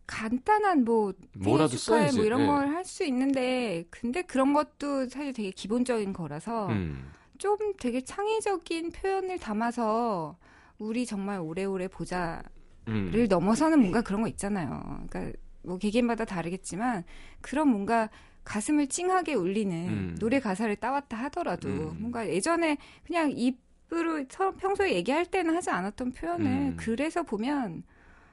[0.10, 2.18] 간단한 뭐 뭐라도 축하해 써야지.
[2.18, 2.46] 뭐 이런 예.
[2.48, 9.38] 걸할 수 있는데 근데 그런 것도 사실 되게 기본적인 거라서 음, 좀 되게 창의적인 표현을
[9.38, 10.36] 담아서
[10.80, 12.42] 우리 정말 오래오래 보자를
[12.88, 13.28] 음.
[13.30, 14.82] 넘어서는 뭔가 그런 거 있잖아요.
[15.08, 17.04] 그러니까 뭐 개개인마다 다르겠지만
[17.42, 18.10] 그런 뭔가
[18.44, 20.18] 가슴을 찡하게 울리는 음.
[20.20, 21.98] 노래 가사를 따왔다 하더라도 음.
[22.00, 26.78] 뭔가 예전에 그냥 입으로 서로 평소에 얘기할 때는 하지 않았던 표현을 음.
[26.78, 27.84] 그래서 보면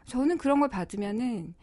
[0.06, 1.54] 저는 그런 걸 받으면은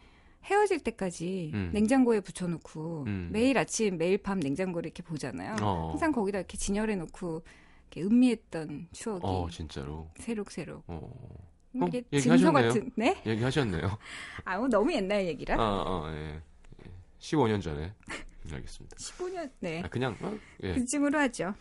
[0.44, 1.70] 헤어질 때까지 음.
[1.72, 3.30] 냉장고에 붙여놓고 음.
[3.32, 5.56] 매일 아침 매일 밤 냉장고를 이렇게 보잖아요.
[5.62, 5.90] 어.
[5.90, 7.42] 항상 거기다 이렇게 진열해 놓고
[7.90, 10.10] 이렇게 음미했던 추억이 어, 진짜로.
[10.18, 10.84] 새록새록.
[10.86, 11.10] 어.
[11.74, 12.52] 이게 어, 증서 얘기하셨네요.
[12.52, 13.22] 같은, 네?
[13.26, 13.98] 얘기하셨네요.
[14.44, 15.56] 아, 뭐 너무 옛날 얘기라?
[15.56, 16.34] 아, 아, 예.
[16.34, 16.90] 예.
[17.18, 17.92] 15년 전에.
[18.52, 18.96] 알겠습니다.
[18.96, 19.82] 15년, 네.
[19.84, 20.74] 아, 그냥, 어, 예.
[20.74, 21.54] 그쯤으로 하죠.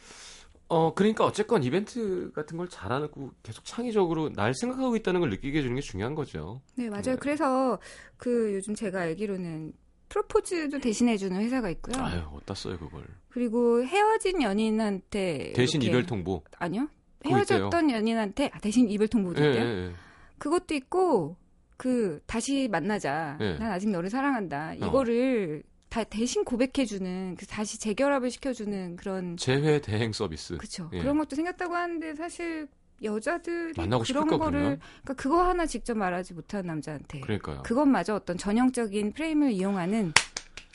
[0.69, 5.75] 어, 그러니까 어쨌건 이벤트 같은 걸 잘하고 계속 창의적으로 날 생각하고 있다는 걸 느끼게 해주는
[5.75, 6.61] 게 중요한 거죠.
[6.75, 7.01] 네, 맞아요.
[7.03, 7.15] 네.
[7.17, 7.77] 그래서
[8.17, 9.73] 그 요즘 제가 알기로는
[10.09, 12.01] 프로포즈도 대신해주는 회사가 있고요.
[12.03, 13.03] 아유, 어디다 써요, 그걸.
[13.29, 16.43] 그리고 헤어진 연인한테 대신 이렇게- 이별 통보.
[16.57, 16.87] 아니요.
[17.25, 19.63] 헤어졌던 연인한테 아, 대신 이별 통보도 예, 있대요.
[19.65, 19.91] 예, 예.
[20.37, 21.37] 그것도 있고
[21.77, 23.37] 그 다시 만나자.
[23.41, 23.57] 예.
[23.57, 24.71] 난 아직 너를 사랑한다.
[24.71, 24.85] 어.
[24.87, 30.57] 이거를 다 대신 고백해주는 그 다시 재결합을 시켜주는 그런 재회 대행 서비스.
[30.57, 30.99] 그쵸 예.
[30.99, 32.67] 그런 것도 생겼다고 하는데 사실
[33.03, 34.79] 여자들이 만나고 그런 거를 그러면?
[35.03, 37.61] 그러니까 그거 하나 직접 말하지 못하는 남자한테 그러니까요.
[37.61, 40.13] 그것마저 어떤 전형적인 프레임을 이용하는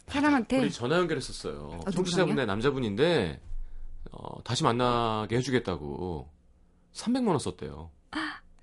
[0.06, 1.80] 사람한테 우리 전화 연결했었어요.
[1.84, 3.40] 아, 청취자분의 남자분인데
[4.12, 6.28] 어, 다시 만나게 해주겠다고
[6.92, 7.90] 300만 원 썼대요.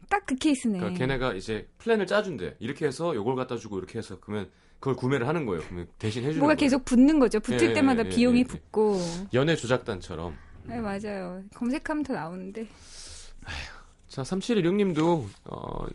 [0.08, 0.80] 딱 그 케이스네.
[0.80, 2.58] 그러니까 걔네가 이제 플랜을 짜준대.
[2.60, 5.64] 이렇게 해서 요걸 갖다 주고 이렇게 해서 그러면 그걸 구매를 하는 거예요.
[5.98, 6.58] 대신 해주는 뭐가 거예요.
[6.58, 7.40] 계속 붙는 거죠.
[7.40, 8.44] 붙을 예, 때마다 예, 비용이 예, 예.
[8.44, 9.00] 붙고.
[9.34, 10.36] 연애 조작단처럼.
[10.66, 11.44] 네, 맞아요.
[11.56, 12.68] 검색하면 더 나오는데.
[14.08, 15.86] 자, 3716님도 어,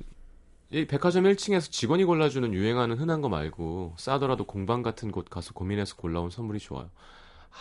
[0.70, 5.96] 이 백화점 1층에서 직원이 골라주는 유행하는 흔한 거 말고 싸더라도 공방 같은 곳 가서 고민해서
[5.96, 6.90] 골라온 선물이 좋아요.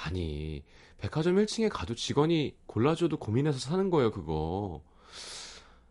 [0.06, 0.64] 아니,
[1.00, 4.82] 백화점 1층에 가도 직원이 골라줘도 고민해서 사는 거예요, 그거.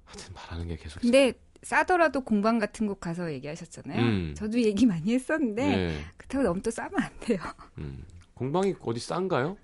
[0.05, 4.01] 하여튼 말하는 게 계속 근데 싸더라도 공방 같은 곳 가서 얘기하셨잖아요.
[4.01, 4.35] 음.
[4.37, 7.39] 저도 얘기 많이 했었는데 네, 그렇다고 너무 또 싸면 안 돼요.
[7.79, 8.05] 음.
[8.35, 9.57] 공방이 어디 싼가요?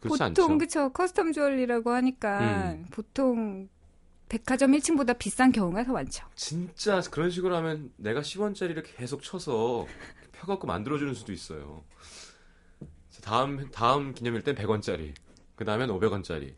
[0.00, 2.86] 보통 그쵸 custom jewelry라고 하니까 음.
[2.90, 3.68] 보통
[4.28, 6.26] 백화점 1층보다 비싼 경우가 더 많죠.
[6.34, 9.86] 진짜 그런 식으로 하면 내가 10원짜리를 계속 쳐서
[10.32, 11.84] 펴갖고 만들어주는 수도 있어요.
[13.10, 15.14] 자, 다음 다음 기념일 땐 100원짜리,
[15.56, 16.54] 그 다음엔 500원짜리.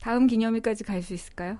[0.00, 1.58] 다음 기념일까지 갈 수 있을까요?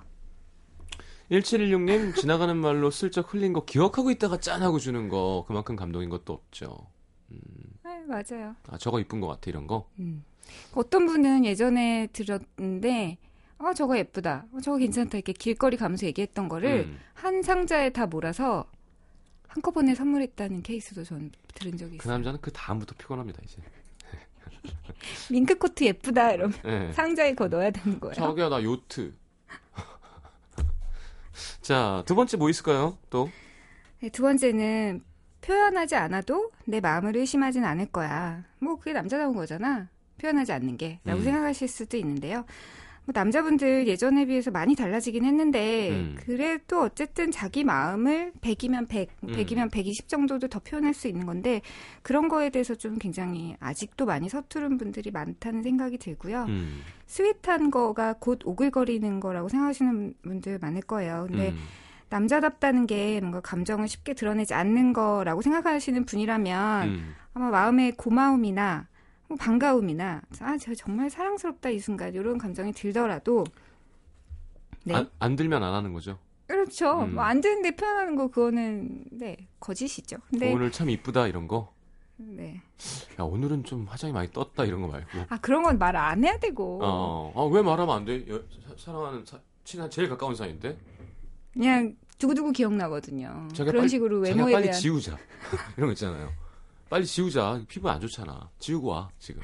[1.31, 6.33] 1716님 지나가는 말로 슬쩍 흘린 거 기억하고 있다가 짠 하고 주는 거 그만큼 감동인 것도
[6.33, 6.87] 없죠.
[7.83, 8.55] 네, 맞아요.
[8.69, 9.89] 아 저거 이쁜 것 같아 이런 거.
[9.99, 10.23] 음.
[10.73, 13.17] 어떤 분은 예전에 들었는데
[13.59, 16.99] 어 저거 예쁘다, 어, 저거 괜찮다 이렇게 길거리 가면서 얘기했던 거를 음.
[17.13, 18.65] 한 상자에 다 몰아서
[19.47, 22.13] 한꺼번에 선물했다는 케이스도 전 들은 적이 그 있어요.
[22.13, 23.57] 남자는 그 다음부터 피곤합니다 이제.
[25.31, 26.93] 밍크 코트 예쁘다 이러면 네.
[26.93, 28.13] 상자에 그거 넣어야 되는 거예요.
[28.13, 29.13] 자기야 나 요트.
[31.61, 32.97] 자 두 번째 뭐 있을까요?
[33.09, 33.29] 또
[33.99, 35.03] 네, 두 번째는
[35.41, 38.43] 표현하지 않아도 내 마음을 의심하진 않을 거야.
[38.59, 39.87] 뭐 그게 남자다운 거잖아.
[40.19, 40.99] 표현하지 않는 게.
[41.05, 41.23] 라고 음.
[41.23, 42.45] 생각하실 수도 있는데요.
[43.07, 46.17] 뭐 남자분들 예전에 비해서 많이 달라지긴 했는데 음.
[46.19, 49.27] 그래도 어쨌든 자기 마음을 100이면 100, 음.
[49.29, 51.61] 100이면 120 정도도 더 표현할 수 있는 건데
[52.01, 56.47] 그런 거에 대해서 좀 굉장히 아직도 많이 서투른 분들이 많다는 생각이 들고요.
[56.49, 56.81] 음.
[57.05, 61.27] 스윗한 거가 곧 오글거리는 거라고 생각하시는 분들 많을 거예요.
[61.29, 61.57] 근데 음.
[62.09, 67.15] 남자답다는 게 뭔가 감정을 쉽게 드러내지 않는 거라고 생각하시는 분이라면 음.
[67.33, 68.96] 아마 마음의 고마움이나 뭐
[69.35, 73.43] 반가움이나 아, 저 정말 사랑스럽다 이 순간 이런 감정이 들더라도
[74.85, 76.17] 네 안, 안 들면 안 하는 거죠.
[76.47, 77.15] 그렇죠 음.
[77.15, 80.17] 뭐안 되는데 표현하는 거 그거는 네 거짓이죠.
[80.29, 81.73] 근데 오늘 참 이쁘다 이런 거.
[82.15, 82.61] 네.
[83.19, 85.07] 야 오늘은 좀 화장이 많이 떴다 이런 거 말고.
[85.29, 88.25] 아 그런 건 말 안 해야 되고 어, 아, 왜 말하면 안 돼?
[88.29, 90.77] 여- 사- 사랑하는 사, 친한 제일 가까운 사이인데.
[91.53, 93.47] 그냥 두고두고 기억나거든요.
[93.49, 95.17] 자기가 그런 빨리- 식으로 자기가 외모에 빨리 대한 지우자.
[95.77, 96.31] 이런 거 있잖아요.
[96.89, 97.61] 빨리 지우자.
[97.67, 98.49] 피부 안 좋잖아.
[98.59, 99.41] 지우고 와 지금.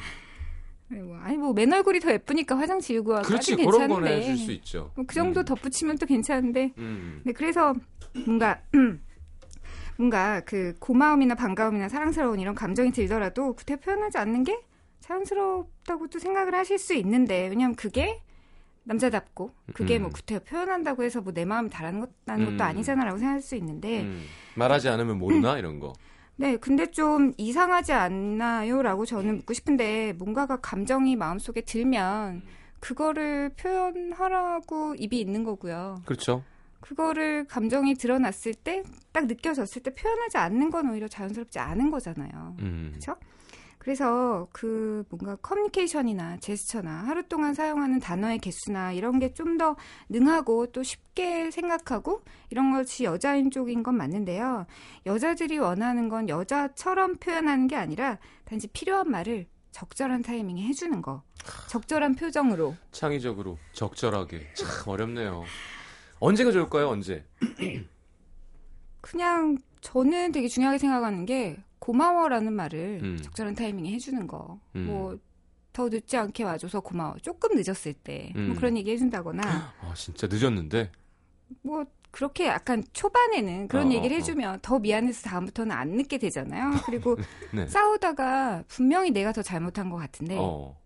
[0.89, 4.37] 네, 뭐, 아니 뭐 맨 얼굴이 더 예쁘니까 화장 지우고 와까지 그렇지 그런 거는 해줄
[4.37, 4.91] 수 있죠.
[4.95, 5.45] 뭐 그 정도 음.
[5.45, 7.21] 덧붙이면 또 괜찮은데 음.
[7.23, 7.73] 네, 그래서
[8.25, 8.61] 뭔가
[9.97, 14.59] 뭔가 그 고마움이나 반가움이나 사랑스러운 이런 감정이 들더라도 그때 표현하지 않는 게
[15.01, 18.21] 자연스럽다고도 생각을 하실 수 있는데 왜냐하면 그게
[18.85, 20.11] 남자답고 그게 뭐 음.
[20.11, 22.61] 구태 표현한다고 해서 뭐 내 마음이 다라는 것, 나는 것도 음.
[22.61, 24.23] 아니잖아라고 생각할 수 있는데 음.
[24.55, 25.93] 말하지 않으면 모르나 이런 거.
[26.35, 32.41] 네 근데 좀 이상하지 않나요 라고 저는 묻고 싶은데 뭔가가 감정이 마음속에 들면
[32.79, 36.01] 그거를 표현하라고 입이 있는 거고요.
[36.05, 36.43] 그렇죠.
[36.81, 42.57] 그거를 감정이 드러났을 때, 딱 느껴졌을 때 표현하지 않는 건 오히려 자연스럽지 않은 거잖아요.
[42.59, 42.91] 음.
[42.93, 43.15] 그쵸?
[43.83, 49.75] 그래서 그 뭔가 커뮤니케이션이나 제스처나 하루 동안 사용하는 단어의 개수나 이런 게 좀 더
[50.09, 54.65] 능하고 또 쉽게 생각하고 이런 것이 여자인 쪽인 건 맞는데요.
[55.05, 61.23] 여자들이 원하는 건 여자처럼 표현하는 게 아니라 단지 필요한 말을 적절한 타이밍에 해주는 거.
[61.67, 62.75] 적절한 표정으로.
[62.91, 65.43] 창의적으로 적절하게 참 어렵네요.
[66.19, 66.87] 언제가 좋을까요?
[66.89, 67.25] 언제?
[69.01, 73.17] 그냥 저는 되게 중요하게 생각하는 게 고마워라는 말을 음.
[73.21, 74.57] 적절한 타이밍에 해주는 거.
[74.77, 74.85] 음.
[74.85, 77.17] 뭐더 늦지 않게 와줘서 고마워.
[77.21, 78.31] 조금 늦었을 때.
[78.33, 78.55] 뭐 음.
[78.55, 79.41] 그런 얘기 해준다거나.
[79.81, 80.89] 아, 진짜 늦었는데.
[81.61, 84.19] 뭐, 그렇게 약간 초반에는 그런 어, 얘기를 어, 어.
[84.19, 86.71] 해주면 더 미안해서 다음부터는 안 늦게 되잖아요.
[86.85, 87.17] 그리고
[87.51, 87.67] 네.
[87.67, 90.79] 싸우다가 분명히 내가 더 잘못한 것 같은데, 어.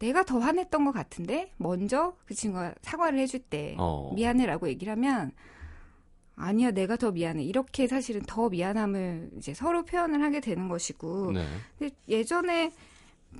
[0.00, 4.12] 내가 더 화냈던 것 같은데, 먼저 그 친구가 사과를 해줄 때, 어.
[4.16, 5.30] 미안해라고 얘기를 하면,
[6.36, 7.42] 아니야, 내가 더 미안해.
[7.44, 11.46] 이렇게 사실은 더 미안함을 이제 서로 표현을 하게 되는 것이고, 네.
[11.78, 12.72] 근데 예전에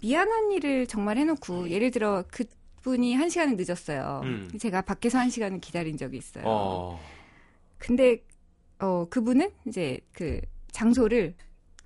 [0.01, 4.21] 미안한 일을 정말 해놓고 예를 들어 그분이 한 시간을 늦었어요.
[4.25, 4.49] 음.
[4.59, 6.45] 제가 밖에서 한 시간을 기다린 적이 있어요.
[6.47, 7.01] 어.
[7.79, 8.23] 근데
[8.79, 10.41] 어 그분은 이제 그
[10.73, 11.35] 장소를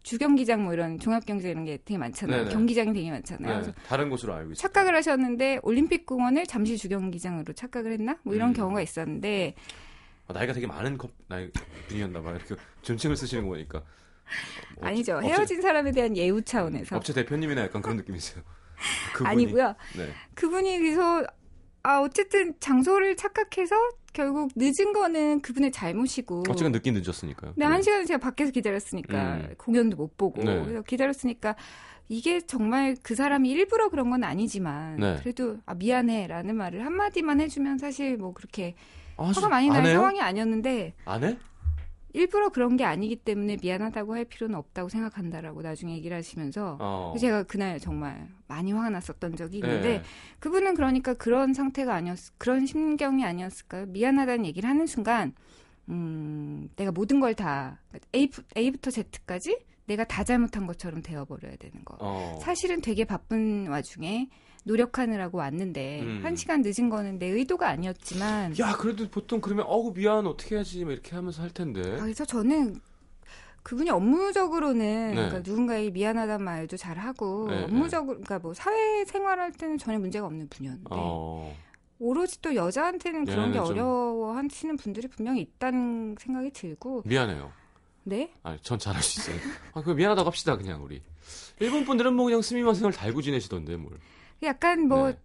[0.02, 2.44] 주경기장 뭐 이런 종합경기장 이런 게 되게 많잖아요.
[2.44, 2.54] 네네.
[2.54, 3.62] 경기장이 되게 많잖아요.
[3.62, 3.72] 네.
[3.86, 4.62] 다른 곳으로 알고 있어요.
[4.62, 8.16] 착각을 하셨는데 올림픽공원을 잠시 주경기장으로 착각을 했나?
[8.22, 8.54] 뭐 이런 음.
[8.54, 9.87] 경우가 있었는데 아,
[10.32, 11.50] 나이가 되게 많은 컵, 나이
[11.88, 12.36] 분이었나 봐요.
[12.36, 13.78] 이렇게 존칭을 쓰시는 거 보니까.
[13.78, 13.82] 어,
[14.86, 15.16] 아니죠.
[15.16, 18.42] 업체- 헤어진 사람에 대한 예우 차원에서 업체 대표님이나 약간 그런 느낌이세요.
[19.14, 19.74] 그분이, 아니고요.
[19.96, 20.08] 네.
[20.34, 21.24] 그분이 그래서
[21.82, 23.74] 아 어쨌든 장소를 착각해서
[24.12, 26.40] 결국 늦은 거는 그분의 잘못이고.
[26.48, 27.52] 어쨌든 늦긴 늦었으니까요.
[27.54, 29.54] 근데 한 시간을 제가 밖에서 기다렸으니까 음.
[29.56, 30.62] 공연도 못 보고 네.
[30.62, 31.56] 그래서 기다렸으니까
[32.10, 35.16] 이게 정말 그 사람이 일부러 그런 건 아니지만 네.
[35.20, 38.74] 그래도 아 미안해라는 말을 한 마디만 해주면 사실 뭐 그렇게
[39.18, 39.98] 아, 화가 저- 많이 안 나는 해요?
[39.98, 41.36] 상황이 아니었는데 안 해?
[42.14, 47.14] 일부러 그런 게 아니기 때문에 미안하다고 할 필요는 없다고 생각한다라고 나중에 얘기를 하시면서 어.
[47.20, 50.02] 제가 그날 정말 많이 화가 났었던 적이 있는데 네.
[50.40, 53.86] 그분은 그러니까 그런 상태가 아니었, 그런 심경이 아니었을까요?
[53.86, 55.34] 미안하다는 얘기를 하는 순간,
[55.90, 57.78] 음, 내가 모든 걸 다,
[58.14, 61.96] A, A부터 Z까지 내가 다 잘못한 것처럼 되어버려야 되는 거.
[62.00, 62.38] 어.
[62.42, 64.28] 사실은 되게 바쁜 와중에
[64.68, 66.20] 노력하느라고 왔는데, 음.
[66.22, 70.92] 한 시간 늦은 거는 내 의도가 아니었지만, 야, 그래도 보통 그러면 어우 미안 어떻게 막
[70.92, 71.80] 이렇게 하면서 할 텐데.
[71.80, 72.80] 아, 그래서 저는
[73.68, 75.14] 그분이 업무적으로는 네.
[75.14, 80.26] 그러니까 누군가에게 미안하다는 말도 잘 하고 네, 업무적으로 그러니까 뭐 사회 생활할 때는 전혀 문제가
[80.26, 81.54] 없는 분이었는데 어.
[81.98, 87.52] 오로지 또 여자한테는 그런 게 어려워하시는 분들이 분명히 있다는 생각이 들고 미안해요.
[88.04, 89.36] 네 아니, 전 잘할 수 있어요.
[89.74, 91.02] 아, 그 미안하다고 합시다 그냥 우리.
[91.60, 93.98] 일본 분들은 뭐 그냥 스미마생을 달고 지내시던데 뭘.
[94.42, 95.18] 약간 뭐 네.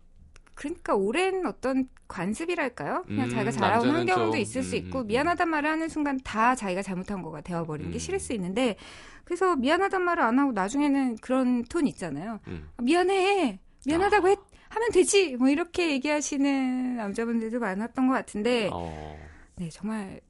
[0.56, 3.04] 그러니까 오랜 어떤 관습이랄까요?
[3.08, 5.08] 그냥 음, 자기가 자라온 환경도 좀, 있을 수 음, 있고 음, 음.
[5.08, 8.00] 미안하단 말을 하는 순간 다 자기가 잘못한 거가 되어버리는 게 음.
[8.00, 8.76] 싫을 수 있는데
[9.24, 12.40] 그래서 미안하단 말을 안 하고 나중에는 그런 톤 있잖아요.
[12.48, 12.70] 음.
[12.78, 13.60] 아, 미안해.
[13.86, 14.30] 미안하다고 아.
[14.30, 15.36] 했, 하면 되지.
[15.38, 19.18] 뭐 이렇게 얘기하시는 남자분들도 많았던 것 같은데 어.
[19.56, 20.22] 네 정말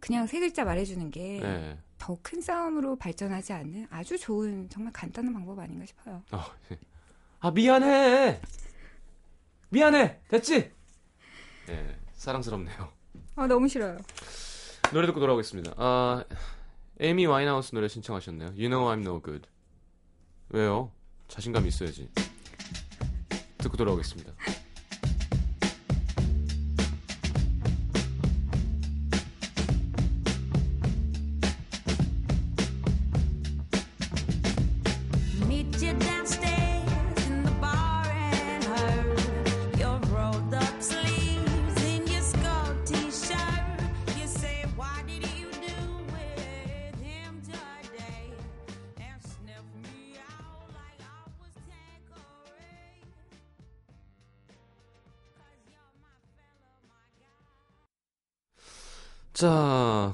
[0.00, 1.78] 그냥 세 글자 말해주는 게 네.
[1.98, 6.22] 더큰 싸움으로 발전하지 않는 아주 좋은 정말 간단한 방법 아닌가 싶어요.
[6.32, 6.40] 어.
[7.40, 8.40] 아 미안해.
[9.70, 10.20] 미안해.
[10.28, 10.72] 됐지?
[11.68, 11.96] 예.
[12.14, 12.92] 사랑스럽네요.
[13.36, 13.98] 아 너무 싫어요.
[14.92, 15.74] 노래 듣고 돌아오겠습니다.
[15.76, 16.24] 아,
[16.98, 18.48] 에이미 와인하우스 노래 신청하셨네요.
[18.50, 19.46] You know I'm no good.
[20.48, 20.90] 왜요?
[21.28, 22.10] 자신감 있어야지.
[23.58, 24.32] 듣고 돌아오겠습니다.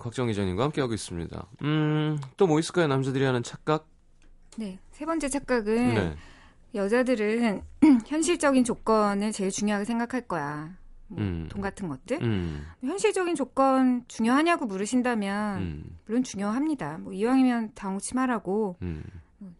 [0.04, 1.46] 곽정 기자님과 함께하고 있습니다.
[1.62, 2.86] 음, 또 뭐 있을까요?
[2.88, 3.88] 남자들이 하는 착각?
[4.58, 6.14] 네 세 번째 착각은 네.
[6.74, 7.62] 여자들은
[8.06, 10.76] 현실적인 조건을 제일 중요하게 생각할 거야.
[11.08, 11.48] 뭐 음.
[11.50, 12.22] 돈 같은 것들.
[12.22, 16.98] 음, 현실적인 조건 중요하냐고 물으신다면 음, 물론 중요합니다.
[16.98, 19.02] 뭐 이왕이면 당우치 말하고 음.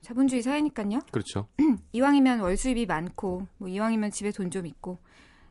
[0.03, 1.01] 자본주의 사회니까요.
[1.11, 1.49] 그렇죠.
[1.93, 4.99] 이왕이면 월 수입이 많고 뭐 이왕이면 집에 돈 좀 있고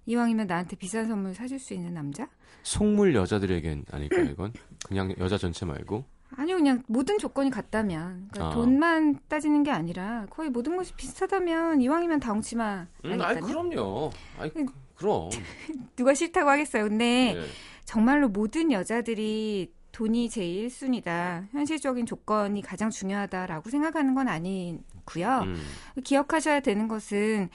[0.06, 2.28] 이왕이면 나한테 비싼 선물 사줄 수 있는 남자?
[2.64, 4.54] 속물 여자들에겐 아닐까요, 이건?
[4.88, 6.06] 그냥 여자 전체 말고?
[6.36, 8.54] 아니요 그냥 모든 조건이 같다면 그러니까 아.
[8.56, 13.42] 돈만 따지는 게 아니라 거의 모든 것이 비슷하다면 이왕이면 당우치마 음, 하니까요.
[13.42, 14.12] 그럼요.
[14.40, 14.68] 아이, 음.
[14.96, 15.30] 그럼.
[15.96, 16.86] 누가 싫다고 하겠어요.
[16.86, 17.46] 근데 네.
[17.86, 21.50] 정말로 모든 여자들이 돈이 제일 1순위다.
[21.52, 25.42] 현실적인 조건이 가장 중요하다라고 생각하는 건 아니고요.
[25.44, 25.62] 음,
[26.04, 27.50] 기억하셔야 되는 것은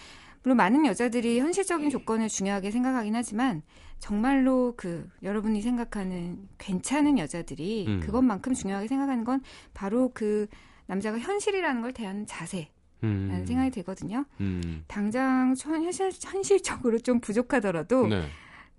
[0.49, 3.61] 물론 많은 여자들이 현실적인 조건을 중요하게 생각하긴 하지만
[3.99, 8.01] 정말로 그 여러분이 생각하는 괜찮은 여자들이 음.
[8.01, 9.43] 그것만큼 중요하게 생각하는 건
[9.75, 10.47] 바로 그
[10.87, 12.71] 남자가 현실이라는 걸 대하는 자세
[13.03, 14.25] 라는 음, 생각이 들거든요.
[14.41, 18.23] 음, 당장 현- 현실, 현실적으로 좀 부족하더라도 네.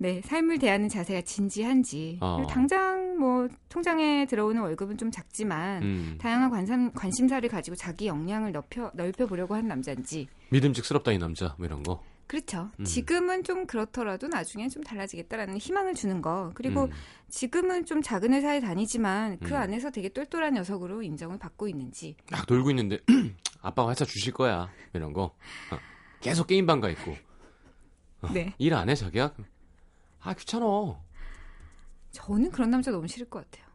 [0.02, 2.18] 네, 삶을 대하는 자세가 진지한지.
[2.22, 2.46] 어.
[2.50, 6.18] 당장 뭐 통장에 들어오는 월급은 좀 작지만 음.
[6.22, 10.28] 다양한 관심, 관심사를 가지고 자기 역량을 넓혀 넓혀 보려고 한 남자인지.
[10.52, 12.02] 믿음직스럽다 이 남자 뭐 이런 거.
[12.28, 12.70] 그렇죠.
[12.80, 12.86] 음.
[12.86, 16.52] 지금은 좀 그렇더라도 나중에 좀 달라지겠다라는 희망을 주는 거.
[16.54, 16.92] 그리고 음.
[17.28, 19.56] 지금은 좀 작은 회사에 다니지만 그 음.
[19.58, 22.16] 안에서 되게 똘똘한 녀석으로 인정을 받고 있는지.
[22.32, 23.00] 막 놀고 있는데
[23.62, 25.24] 아빠가 회사 주실 거야 이런 거.
[25.24, 25.78] 어.
[26.22, 27.16] 계속 게임방 가 있고
[28.34, 28.54] 네.
[28.60, 29.34] 일 안 해 자기야?
[30.22, 30.66] 아 귀찮아.
[32.12, 33.68] 저는 그런 남자 너무 싫을 것 같아요.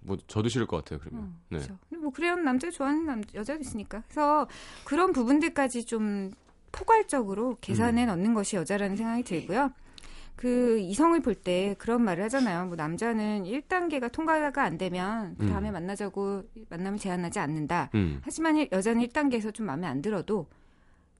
[0.00, 1.24] 뭐 저도 싫을 것 같아요 그러면.
[1.24, 1.58] 어, 네.
[1.58, 1.78] 그렇죠.
[2.00, 4.02] 뭐 그런 남자 좋아하는 남 여자도 있으니까.
[4.06, 4.46] 그래서
[4.84, 6.30] 그런 부분들까지 좀
[6.72, 8.08] 포괄적으로 계산해 음.
[8.08, 9.72] 넣는 것이 여자라는 생각이 들고요.
[10.36, 12.66] 그 이성을 볼 때 그런 말을 하잖아요.
[12.66, 15.74] 뭐 남자는 1단계가 통과가 안 되면 그 다음에 음.
[15.74, 17.90] 만나자고 만남을 제한하지 않는다.
[17.94, 18.20] 음.
[18.24, 20.48] 하지만 일- 여자는 1단계에서 좀 마음에 안 들어도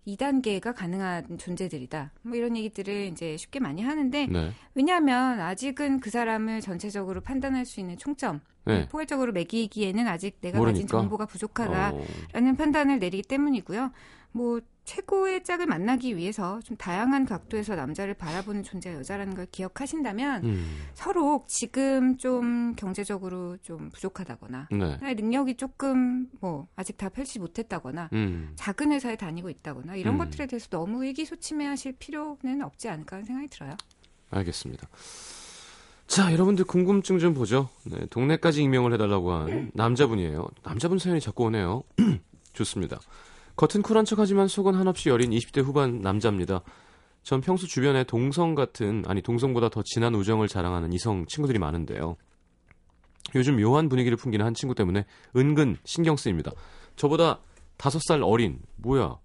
[0.07, 2.12] 2단계가 가능한 존재들이다.
[2.23, 4.53] 뭐 이런 얘기들을 이제 쉽게 많이 하는데 네.
[4.75, 8.88] 왜냐하면 아직은 그 사람을 전체적으로 판단할 수 있는 총점, 네.
[8.88, 10.99] 포괄적으로 매기기에는 아직 내가 가진 모르니까.
[10.99, 12.57] 정보가 부족하다라는 어.
[12.57, 13.90] 판단을 내리기 때문이고요.
[14.35, 20.77] 뭐 최고의 짝을 만나기 위해서 좀 다양한 각도에서 남자를 바라보는 존재가 여자라는 걸 기억하신다면 음.
[20.92, 24.99] 서로 지금 좀 경제적으로 좀 부족하다거나 네.
[25.01, 28.53] 나의 능력이 조금 뭐 아직 다 펼치지 못했다거나 음.
[28.57, 30.18] 작은 회사에 다니고 있다거나 이런 음.
[30.18, 33.77] 것들에 대해서 너무 의기소침해하실 필요는 없지 않을까 하는 생각이 들어요.
[34.31, 34.88] 알겠습니다.
[36.09, 37.70] 자, 여러분들 궁금증 좀 보죠.
[37.85, 40.49] 네, 동네까지 익명을 해달라고 한 남자분이에요.
[40.64, 41.85] 남자분 사연이 자꾸 오네요.
[42.53, 43.01] 좋습니다.
[43.57, 46.62] 겉은 쿨한 척하지만 속은 한없이 여린 20대 후반 남자입니다.
[47.23, 52.17] 전 평소 주변에 동성 같은 아니 동성보다 더 진한 우정을 자랑하는 이성 친구들이 많은데요.
[53.35, 56.51] 요즘 묘한 분위기를 풍기는 한 친구 때문에 은근 신경 쓰입니다.
[56.97, 57.40] 저보다
[57.79, 59.19] 5살 어린 뭐야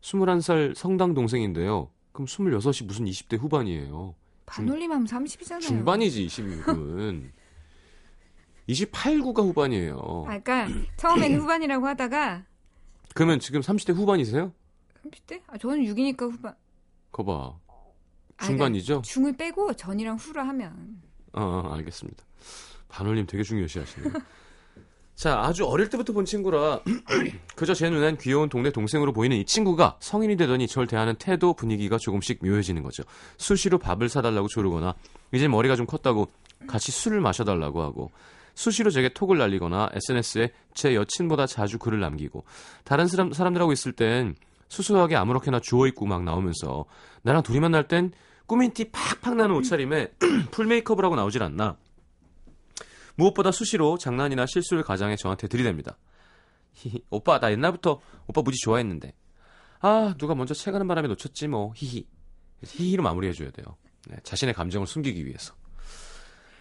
[0.00, 1.90] 21살 성당 동생인데요.
[2.12, 4.14] 그럼 26이 무슨 20대 후반이에요.
[4.46, 5.60] 반올림하면 30이잖아요.
[5.60, 7.30] 중반이지 26은
[8.68, 10.24] 28구가 후반이에요.
[10.26, 12.44] 아, 그러니까 처음에는 후반이라고 하다가
[13.16, 14.52] 그러면 지금 30대 후반이세요?
[15.02, 15.40] 30대?
[15.46, 16.54] 아, 저는 6이니까 후반.
[17.12, 17.58] 거봐.
[18.36, 19.00] 아, 중반이죠?
[19.02, 21.00] 중을 빼고 전이랑 후를 하면
[21.32, 22.22] 어, 어, 알겠습니다.
[22.88, 24.12] 반올림 되게 중요시 하시네요.
[25.14, 26.82] 자, 아주 어릴 때부터 본 친구라
[27.56, 31.96] 그저 제 눈엔 귀여운 동네 동생으로 보이는 이 친구가 성인이 되더니 절 대하는 태도 분위기가
[31.96, 33.02] 조금씩 묘해지는 거죠.
[33.38, 34.94] 수시로 밥을 사달라고 조르거나
[35.32, 36.28] 이제 머리가 좀 컸다고
[36.66, 38.10] 같이 술을 마셔달라고 하고
[38.56, 42.44] 수시로 제게 톡을 날리거나 SNS에 제 여친보다 자주 글을 남기고
[42.84, 44.34] 다른 사람, 사람들하고 있을 땐
[44.68, 46.86] 수수하게 아무렇게나 주워입고 막 나오면서
[47.22, 48.12] 나랑 둘이 만날 땐
[48.46, 50.14] 꾸민 티 팍팍 나는 옷차림에
[50.50, 51.76] 풀 메이크업을 하고 나오질 않나.
[53.16, 55.96] 무엇보다 수시로 장난이나 실수를 가장해 저한테 들이댑니다.
[56.72, 59.14] 히히, 오빠 나 옛날부터 오빠 무지 좋아했는데.
[59.80, 62.06] 아 누가 먼저 채가는 바람에 놓쳤지 뭐 히히.
[62.64, 63.76] 히히로 마무리해줘야 돼요.
[64.08, 65.54] 네, 자신의 감정을 숨기기 위해서.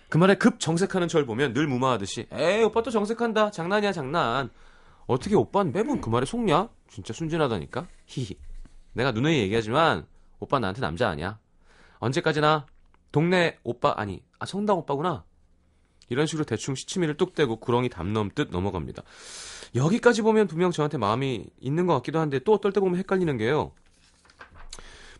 [0.10, 4.50] 그 말에 급 정색하는 절 보면 늘 무마하듯이 에이 오빠 또 정색한다 장난이야 장난.
[5.08, 6.70] 어떻게 오빠는 매번 그 말에 속냐?
[6.90, 7.88] 진짜 순진하다니까.
[8.06, 8.38] 히히.
[8.94, 10.06] 내가 누누이 얘기하지만
[10.40, 11.40] 오빠 나한테 남자 아니야.
[12.00, 12.66] 언제까지나
[13.12, 15.24] 동네 오빠 아니 아 성당 오빠구나.
[16.10, 19.04] 이런 식으로 대충 시치미를 뚝 떼고 구렁이 담 넘듯 넘어갑니다.
[19.76, 23.72] 여기까지 보면 분명 저한테 마음이 있는 것 같기도 한데 또 어떨 때 보면 헷갈리는 게요.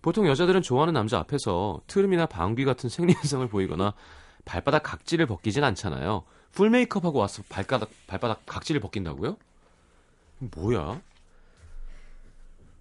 [0.02, 3.94] 보통 여자들은 좋아하는 남자 앞에서 트름이나 방귀 같은 생리 현상을 보이거나
[4.46, 6.24] 발바닥 각질을 벗기진 않잖아요.
[6.52, 9.38] 풀 메이크업하고 와서 발바닥 발바닥 각질을 벗긴다고요?
[10.56, 11.02] 뭐야?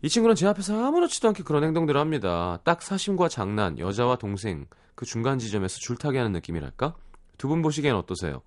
[0.03, 2.59] 이 친구는 제 앞에서 아무렇지도 않게 그런 행동들을 합니다.
[2.65, 6.95] 딱 사심과 장난, 여자와 동생 그 중간 지점에서 줄타기 하는 느낌이랄까?
[7.39, 8.43] 두 분 보시기엔 어떠세요?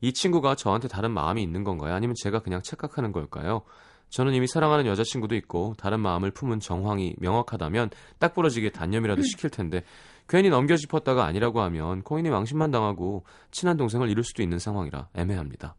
[0.00, 1.94] 이 친구가 저한테 다른 마음이 있는 건가요?
[1.94, 3.62] 아니면 제가 그냥 착각하는 걸까요?
[4.10, 9.82] 저는 이미 사랑하는 여자친구도 있고 다른 마음을 품은 정황이 명확하다면 딱 부러지게 단념이라도 시킬 텐데
[10.28, 15.74] 괜히 넘겨짚었다가 아니라고 하면 코인이 망신만 당하고 친한 동생을 잃을 수도 있는 상황이라 애매합니다.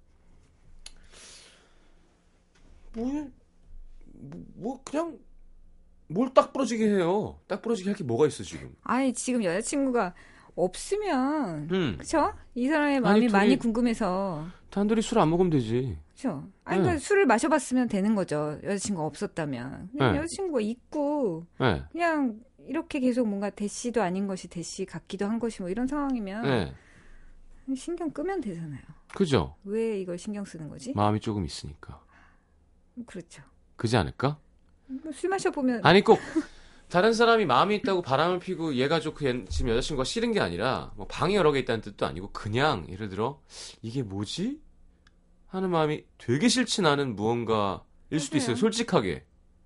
[2.94, 3.32] 뭘,
[4.14, 5.18] 뭐, 뭐 그냥
[6.08, 7.40] 뭘 딱 부러지게 해요.
[7.48, 8.74] 딱 부러지게 할 게 뭐가 있어 지금?
[8.84, 10.14] 아니 지금 여자친구가
[10.56, 12.32] 없으면 음, 그쵸?
[12.54, 15.98] 이 사람의 마음이 둘이- 많이 궁금해서 단둘이 술 안 먹으면 되지.
[16.14, 16.48] 그쵸?
[16.64, 16.84] 아니 네.
[16.84, 18.58] 그러니까 술을 마셔봤으면 되는 거죠.
[18.64, 20.20] 여자친구가 없었다면 그냥 네.
[20.20, 25.70] 여자친구가 있고 네, 그냥 이렇게 계속 뭔가 대시도 아닌 것이 대시 같기도 한 것이 뭐
[25.70, 28.82] 이런 상황이면 네, 신경 끄면 되잖아요.
[29.16, 29.56] 그죠?
[29.64, 30.94] 왜 이걸 신경 쓰는 거지?
[30.94, 32.04] 마음이 조금 있으니까.
[33.06, 33.44] 그렇죠.
[33.76, 34.40] 그지 않을까?
[34.88, 36.20] 뭐술 마셔 보면 아니 꼭
[36.90, 41.08] 다른 사람이 마음이 있다고 바람을 피고 얘가 좋고 얘, 지금 여자친구가 싫은 게 아니라 뭐
[41.08, 43.42] 방이 여러 개 있다는 뜻도 아니고 그냥 예를 들어
[43.82, 44.62] 이게 뭐지?
[45.48, 48.56] 하는 마음이 되게 싫진 않은 무언가일 수도 있어요.
[48.56, 49.26] 솔직하게.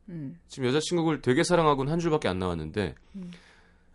[0.09, 3.31] 음, 지금 여자친구를 되게 사랑하고는 한 줄밖에 안 나왔는데 음.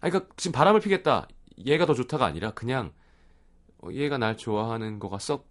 [0.00, 1.28] 아니 그러니까 지금 바람을 피겠다.
[1.66, 2.92] 얘가 더 좋다가 아니라 그냥
[3.78, 5.48] 어, 얘가 날 좋아하는 거가 썩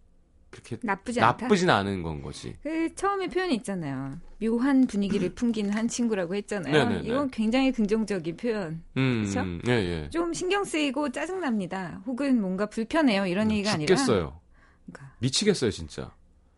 [0.49, 1.19] 그렇게 나쁘지.
[1.19, 2.55] 나쁘진 않은 건 거지.
[2.61, 4.19] 그 처음에 표현이 있잖아요.
[4.39, 6.71] 묘한 분위기를 풍기는 한 친구라고 했잖아요.
[6.71, 7.09] 네네네.
[7.09, 8.83] 이건 굉장히 긍정적인 표현.
[8.97, 9.25] 음?
[9.35, 10.09] 음, 예, 예.
[10.11, 12.01] 좀 신경 쓰이고 짜증 납니다.
[12.05, 13.25] 혹은 뭔가 불편해요.
[13.25, 14.39] 이런 얘기가 아니라 음, 죽겠어요.
[14.85, 16.11] 그러니까 미치겠어요, 진짜.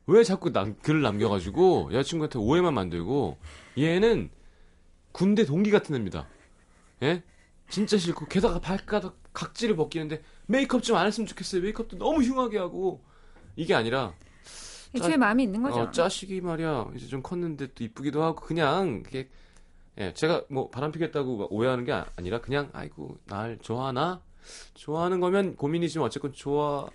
[0.07, 3.37] 왜 자꾸 남, 글을 남겨가지고 여자친구한테 오해만 만들고
[3.77, 4.29] 얘는
[5.11, 6.27] 군대 동기 같은 애입니다.
[7.03, 7.23] 예?
[7.69, 11.61] 진짜 싫고 게다가 발가락 각질을 벗기는데 메이크업 좀 안 했으면 좋겠어요.
[11.63, 13.03] 메이크업도 너무 흉하게 하고
[13.55, 14.13] 이게 아니라
[14.95, 15.79] 애초에 마음이 있는 거죠.
[15.81, 19.29] 어, 짜식이 말이야 이제 좀 컸는데 또 이쁘기도 하고 그냥 그게
[19.97, 24.21] 예, 제가 뭐 바람 피겠다고 막 오해하는 게 아- 아니라 그냥 아이고 날 좋아하나
[24.75, 26.87] 좋아하는 거면 고민이지만 어쨌건 좋아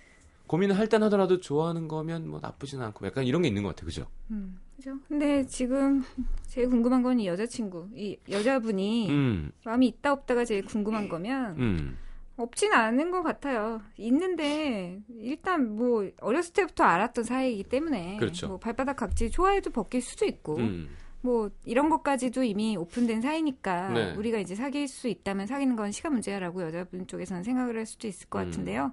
[0.51, 3.85] 고민을 할 땐 하더라도 좋아하는 거면 뭐 나쁘진 않고 약간 이런 게 있는 것 같아
[3.85, 4.05] 그죠?
[4.31, 4.97] 음, 그죠?
[5.07, 6.03] 근데 지금
[6.47, 11.97] 제일 궁금한 건 이 여자친구, 이 여자분이 음, 마음이 있다 없다가 제일 궁금한 거면 음,
[12.35, 13.81] 없진 않은 것 같아요.
[13.97, 18.49] 있는데 일단 뭐 어렸을 때부터 알았던 사이이기 때문에 그렇죠.
[18.49, 20.89] 뭐 발바닥 각질 좋아해도 벗길 수도 있고 음,
[21.21, 24.13] 뭐 이런 것까지도 이미 오픈된 사이니까 네.
[24.15, 28.27] 우리가 이제 사귈 수 있다면 사귀는 건 시간 문제야라고 여자분 쪽에서는 생각을 할 수도 있을
[28.27, 28.45] 것 음.
[28.45, 28.91] 같은데요.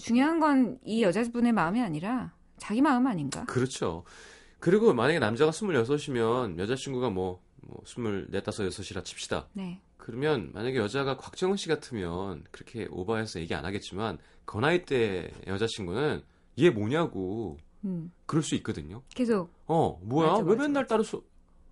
[0.00, 3.44] 중요한 건 이 여자분의 마음이 아니라 자기 마음 아닌가?
[3.44, 4.04] 그렇죠.
[4.58, 9.48] 그리고 만약에 남자가 26이면 여자친구가 뭐, 뭐 24, 5이라 칩시다.
[9.52, 9.80] 네.
[9.96, 16.22] 그러면 만약에 여자가 곽정은 씨 같으면 그렇게 오버해서 얘기 안 하겠지만 그 나이 때 여자친구는
[16.58, 18.12] 얘 뭐냐고 음.
[18.26, 19.02] 그럴 수 있거든요.
[19.14, 21.04] 계속 어 뭐야 맞아, 왜 맞아, 맨날 따로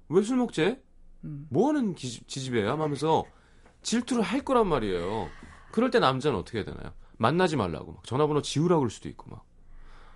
[0.08, 0.78] 왜술 먹지?
[1.24, 1.46] 음.
[1.50, 3.24] 뭐 하는 기지, 지지배야 하면서
[3.82, 5.28] 질투를 할 거란 말이에요.
[5.72, 6.92] 그럴 때 남자는 어떻게 해야 되나요?
[7.18, 9.44] 만나지 말라고 막 전화번호 지우라고 그럴 수도 있고 막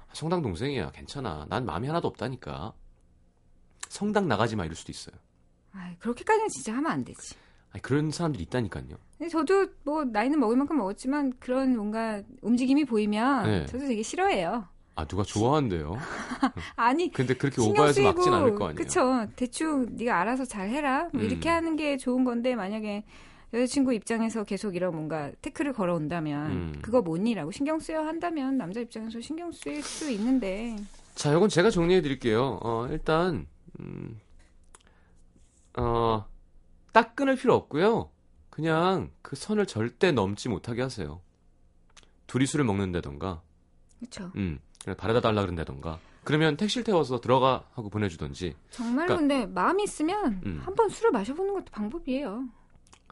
[0.09, 2.72] 아, 성당 동생이야 괜찮아 난 마음이 하나도 없다니까
[3.88, 5.14] 성당 나가지 마 이럴 수도 있어요.
[5.72, 7.34] 아, 그렇게까지는 진짜 하면 안 되지.
[7.72, 8.96] 아니, 그런 사람들이 있다니까요.
[9.18, 13.66] 근데 저도 뭐 나이는 먹을 만큼 먹었지만 그런 뭔가 움직임이 보이면 네.
[13.66, 14.68] 저도 되게 싫어해요.
[14.94, 15.96] 아 누가 좋아한대요.
[16.76, 18.76] 아니 근데 그렇게 오버해서 막진 않을 거 아니에요.
[18.76, 21.55] 그쵸 대충 네가 알아서 잘 해라 뭐 이렇게 음.
[21.55, 23.05] 하는 게 좋은 건데 만약에
[23.53, 26.78] 여자친구 입장에서 계속 이런 뭔가 태클을 걸어온다면 음.
[26.82, 30.76] 그거 뭐니라고 신경 쓰여 한다면 남자 입장에서 신경 쓰일 수 있는데
[31.14, 32.59] 자, 이건 제가 정리해 드릴게요.
[32.62, 33.46] 어, 일단
[33.80, 34.18] 음,
[35.76, 36.24] 어,
[36.92, 38.11] 딱 끊을 필요 없고요.
[38.50, 41.20] 그냥 그 선을 절대 넘지 못하게 하세요.
[42.26, 43.42] 둘이 술을 먹는다던가,
[43.98, 45.98] 그렇죠 음, 그냥 바래다 달라 그런다던가.
[46.24, 48.55] 그러면 택시를 태워서 들어가 하고 보내주던지.
[48.70, 50.61] 정말 그러니까- 근데 마음이 있으면 음.
[50.64, 52.44] 한번 술을 마셔보는 것도 방법이에요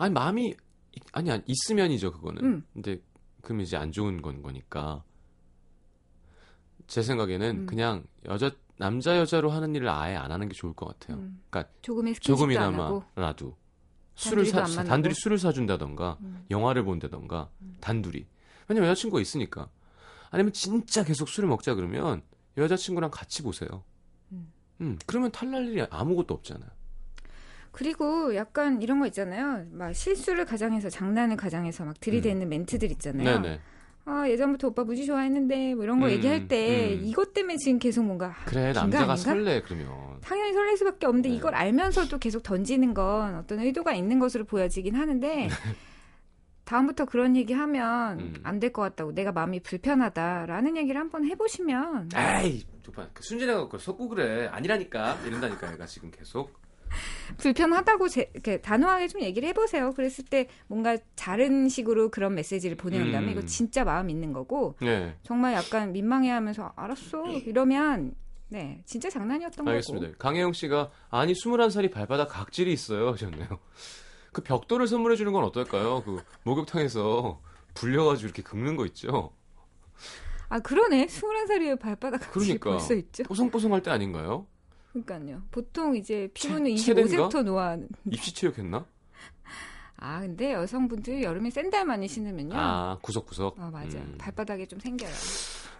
[0.01, 0.48] 아니 마음이
[0.92, 2.42] 이- 아니 아니, 있으면이죠 그거는.
[2.44, 2.66] 음.
[2.72, 3.01] 근데
[3.42, 5.05] 그럼 이제 안 좋은 건 거니까.
[6.86, 7.66] 제 생각에는 음.
[7.66, 11.18] 그냥 여자 남자 여자로 하는 일을 아예 안 하는 게 좋을 것 같아요.
[11.18, 11.40] 음.
[11.51, 11.70] 그러니까
[12.20, 13.57] 조금이나마라도
[14.14, 14.64] 술을 사.
[14.64, 16.46] 단둘이 술을 사준다던가 음.
[16.51, 18.26] 영화를 본다던가 단둘이
[18.68, 19.68] 왜냐면 여자친구가 있으니까
[20.30, 22.22] 아니면 진짜 계속 술을 먹자 그러면
[22.57, 23.84] 여자친구랑 같이 보세요.
[24.32, 24.51] 음.
[24.80, 26.70] 음, 그러면 탈날 일이 아무것도 없잖아요.
[27.73, 29.66] 그리고 약간 이런 거 있잖아요.
[29.71, 33.37] 막 실수를 가장해서 장난을 가장해서 막 들이대는 멘트들 있잖아요.
[33.37, 33.43] 음.
[33.43, 33.61] 네네.
[34.07, 37.05] 아 예전부터 오빠 무지 좋아했는데 뭐 이런 거 음, 얘기할 때 음.
[37.05, 39.16] 이것 때문에 지금 계속 뭔가 아, 그래 남자가 아닌가?
[39.16, 39.89] 설레 그러면
[40.23, 41.35] 당연히 설렐 수밖에 없는데 네.
[41.37, 45.49] 이걸 알면서도 계속 던지는 건 어떤 의도가 있는 것으로 보여지긴 하는데
[46.64, 48.25] 다음부터 그런 얘기 하면 네.
[48.25, 48.35] 음.
[48.43, 54.09] 안될 것 같다고 내가 마음이 불편하다라는 얘기를 한번 해보시면 에이 조판 그 순진해가 그 속고
[54.09, 56.59] 그래 아니라니까 이런다니까 얘가 지금 계속
[57.38, 59.93] 불편하다고 제, 이렇게 단호하게 좀 얘기를 해보세요.
[59.93, 63.32] 그랬을 때 뭔가 다른 식으로 그런 메시지를 보내온다면 음.
[63.32, 68.14] 이거 진짜 마음 있는 거고 네 정말 약간 민망해하면서 알았어 이러면
[68.49, 70.07] 네 진짜 장난이었던 알겠습니다.
[70.09, 73.49] 거고 강혜영 씨가 아니 21살이 발바닥 각질이 있어요 하셨네요.
[74.32, 76.03] 그 벽돌을 선물해 주는 건 어떨까요?
[76.05, 77.41] 그 목욕탕에서
[77.74, 79.32] 불려가지고 이렇게 긁는 거 있죠.
[80.49, 82.70] 아 그러네 스물한 살이에 발바닥 같이 그러니까.
[82.70, 83.22] 벌써 있죠.
[83.24, 84.47] 뽀송뽀송할 때 아닌가요?
[84.93, 85.43] 그러니까요.
[85.51, 87.28] 보통 이제 피부는 체- 체대인가?
[87.28, 87.78] 25세부터 노화.
[88.11, 88.84] 입시 체육했나?
[90.03, 92.55] 아 근데 여성분들 여름에 샌들 많이 신으면요.
[92.57, 93.59] 아 구석구석.
[93.61, 93.99] 어, 맞아.
[93.99, 94.14] 음.
[94.18, 95.11] 발바닥에 좀 생겨요.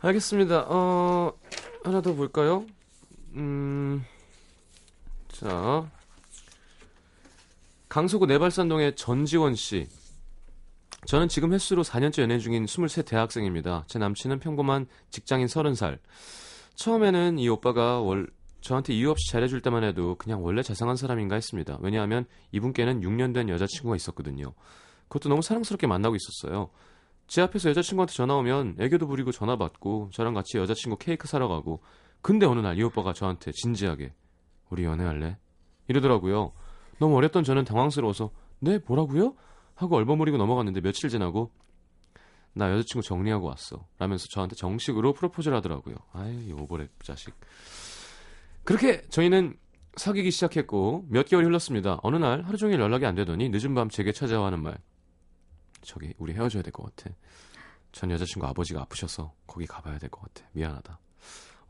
[0.03, 0.67] 알겠습니다.
[0.69, 1.33] 어
[1.85, 2.67] 하나 더 볼까요?
[3.35, 4.05] 음,
[5.29, 5.91] 자
[7.89, 9.89] 강서구 내발산동의 전지원 씨.
[11.07, 13.85] 저는 지금 횟수로 4년째 연애 중인 23 대학생입니다.
[13.89, 15.99] 제 남친은 평범한 직장인 30살.
[16.75, 18.29] 처음에는 이 오빠가 월,
[18.61, 21.79] 저한테 이유 없이 잘해줄 때만 해도 그냥 원래 자상한 사람인가 했습니다.
[21.81, 24.53] 왜냐하면 이분께는 6년 된 여자친구가 있었거든요.
[25.09, 26.71] 그것도 너무 사랑스럽게 만나고 있었어요.
[27.27, 31.81] 제 앞에서 여자친구한테 전화 오면 애교도 부리고 전화 받고 저랑 같이 여자친구 케이크 사러 가고
[32.23, 34.13] 근데 어느 날 이 오빠가 저한테 진지하게
[34.69, 35.39] 우리 연애할래?
[35.89, 36.53] 이러더라고요.
[36.99, 38.31] 너무 어렸던 저는 당황스러워서
[38.61, 39.35] 네 뭐라고요?
[39.75, 41.51] 하고 얼버무리고 넘어갔는데 며칠 지나고
[42.53, 43.87] 나 여자친구 정리하고 왔어.
[43.99, 45.95] 라면서 저한테 정식으로 프로포즈를 하더라고요.
[46.13, 47.33] 아유, 이 오버랩 자식.
[48.71, 49.57] 그렇게 저희는
[49.97, 51.99] 사귀기 시작했고 몇 개월이 흘렀습니다.
[52.05, 54.79] 어느 날 하루 종일 연락이 안 되더니 늦은 밤 제게 찾아와 하는 말.
[55.83, 57.13] 저기 우리 헤어져야 될 것 같아.
[57.91, 60.49] 전 여자친구 아버지가 아프셔서 거기 가봐야 될 것 같아.
[60.53, 61.01] 미안하다.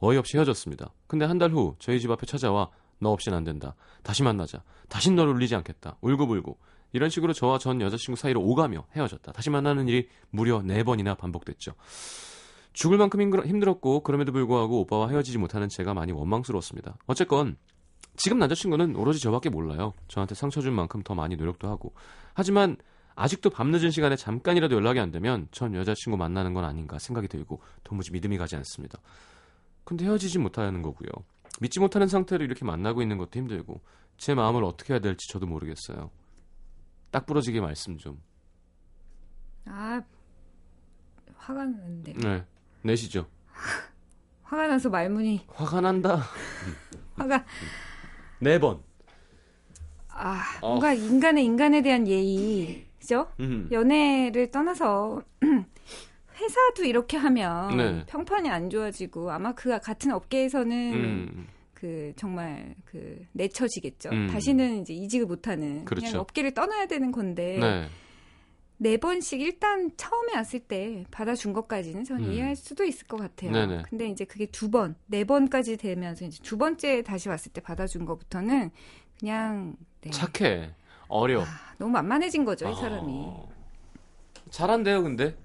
[0.03, 0.93] 어이없이 헤어졌습니다.
[1.07, 3.75] 근데 한 달 후 저희 집 앞에 찾아와 너 없인 안 된다.
[4.03, 4.63] 다시 만나자.
[4.91, 5.97] 다신 너를 울리지 않겠다.
[6.03, 6.59] 울고불고.
[6.93, 9.33] 이런 식으로 저와 전 여자친구 사이로 오가며 헤어졌다.
[9.33, 11.73] 다시 만나는 일이 무려 네 번이나 반복됐죠.
[12.73, 16.97] 죽을 만큼 힘들- 힘들었고 그럼에도 불구하고 오빠와 헤어지지 못하는 제가 많이 원망스러웠습니다.
[17.07, 17.57] 어쨌건
[18.17, 19.93] 지금 남자친구는 오로지 저밖에 몰라요.
[20.09, 21.95] 저한테 상처 준 만큼 더 많이 노력도 하고.
[22.35, 22.77] 하지만
[23.17, 28.13] 아직도 밤늦은 시간에 잠깐이라도 연락이 안 되면 전 여자친구 만나는 건 아닌가 생각이 들고 도무지
[28.13, 28.99] 믿음이 가지 않습니다.
[29.85, 31.09] 근데 헤어지지 못하는 거고요.
[31.61, 33.81] 믿지 못하는 상태로 이렇게 만나고 있는 것도 힘들고
[34.17, 36.11] 제 마음을 어떻게 해야 될지 저도 모르겠어요.
[37.11, 38.21] 딱 부러지게 말씀 좀.
[39.67, 40.01] 아
[41.37, 42.45] 화가 나는데 네.
[42.83, 43.27] 내시죠.
[44.43, 46.23] 화가 나서 말문이 화가 난다.
[47.17, 47.45] 화가
[48.41, 48.81] 네 번.
[50.09, 50.71] 아 어.
[50.71, 53.29] 뭔가 인간의 인간에 대한 예의 그죠?
[53.41, 53.69] 음.
[53.71, 55.23] 연애를 떠나서
[56.37, 58.05] 회사도 이렇게 하면 네.
[58.07, 61.47] 평판이 안 좋아지고 아마 그 같은 업계에서는 음.
[61.75, 64.11] 그 정말 그 내쳐지겠죠.
[64.11, 64.29] 음.
[64.29, 66.07] 다시는 이제 이직을 못하는 그렇죠.
[66.07, 67.89] 그냥 업계를 떠나야 되는 건데 네.
[68.83, 72.33] 네 번씩 일단 처음에 왔을 때 받아준 것까지는 전 음.
[72.33, 73.53] 이해할 수도 있을 것 같아요.
[73.53, 73.83] 네네.
[73.91, 78.07] 근데 이제 그게 두 번, 네 번까지 되면서 이제 두 번째 다시 왔을 때 받아준
[78.07, 78.71] 것부터는
[79.19, 80.09] 그냥 네.
[80.09, 80.75] 착해.
[81.09, 81.45] 어려.
[81.77, 83.03] 너무 만만해진 거죠, 이 사람이.
[83.07, 83.51] 어.
[84.49, 85.37] 잘한대요, 근데.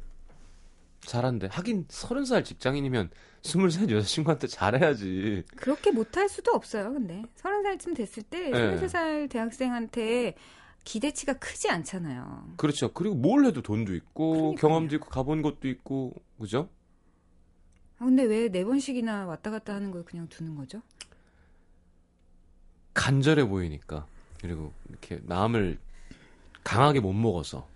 [1.02, 1.50] 잘한대.
[1.52, 3.10] 하긴 서른 살 직장인이면
[3.42, 5.44] 스물 살 여자친구한테 잘해야지.
[5.58, 7.22] 그렇게 못할 수도 없어요, 근데.
[7.36, 8.58] 서른 살쯤 됐을 때, 네.
[8.58, 10.36] 스물세 살 대학생한테
[10.86, 12.54] 기대치가 크지 않잖아요.
[12.58, 12.94] 그렇죠.
[12.94, 14.56] 그리고 뭘 해도 돈도 있고 그러니까요.
[14.62, 16.70] 경험도 있고 가본 것도 있고 그죠?
[18.00, 20.82] 아, 근데 왜 네 번씩이나 왔다 갔다 하는 걸 그냥 두는 거죠?
[22.94, 24.08] 간절해 보이니까
[24.42, 25.80] 그리고 이렇게 마음을
[26.64, 27.68] 강하게 못 먹어서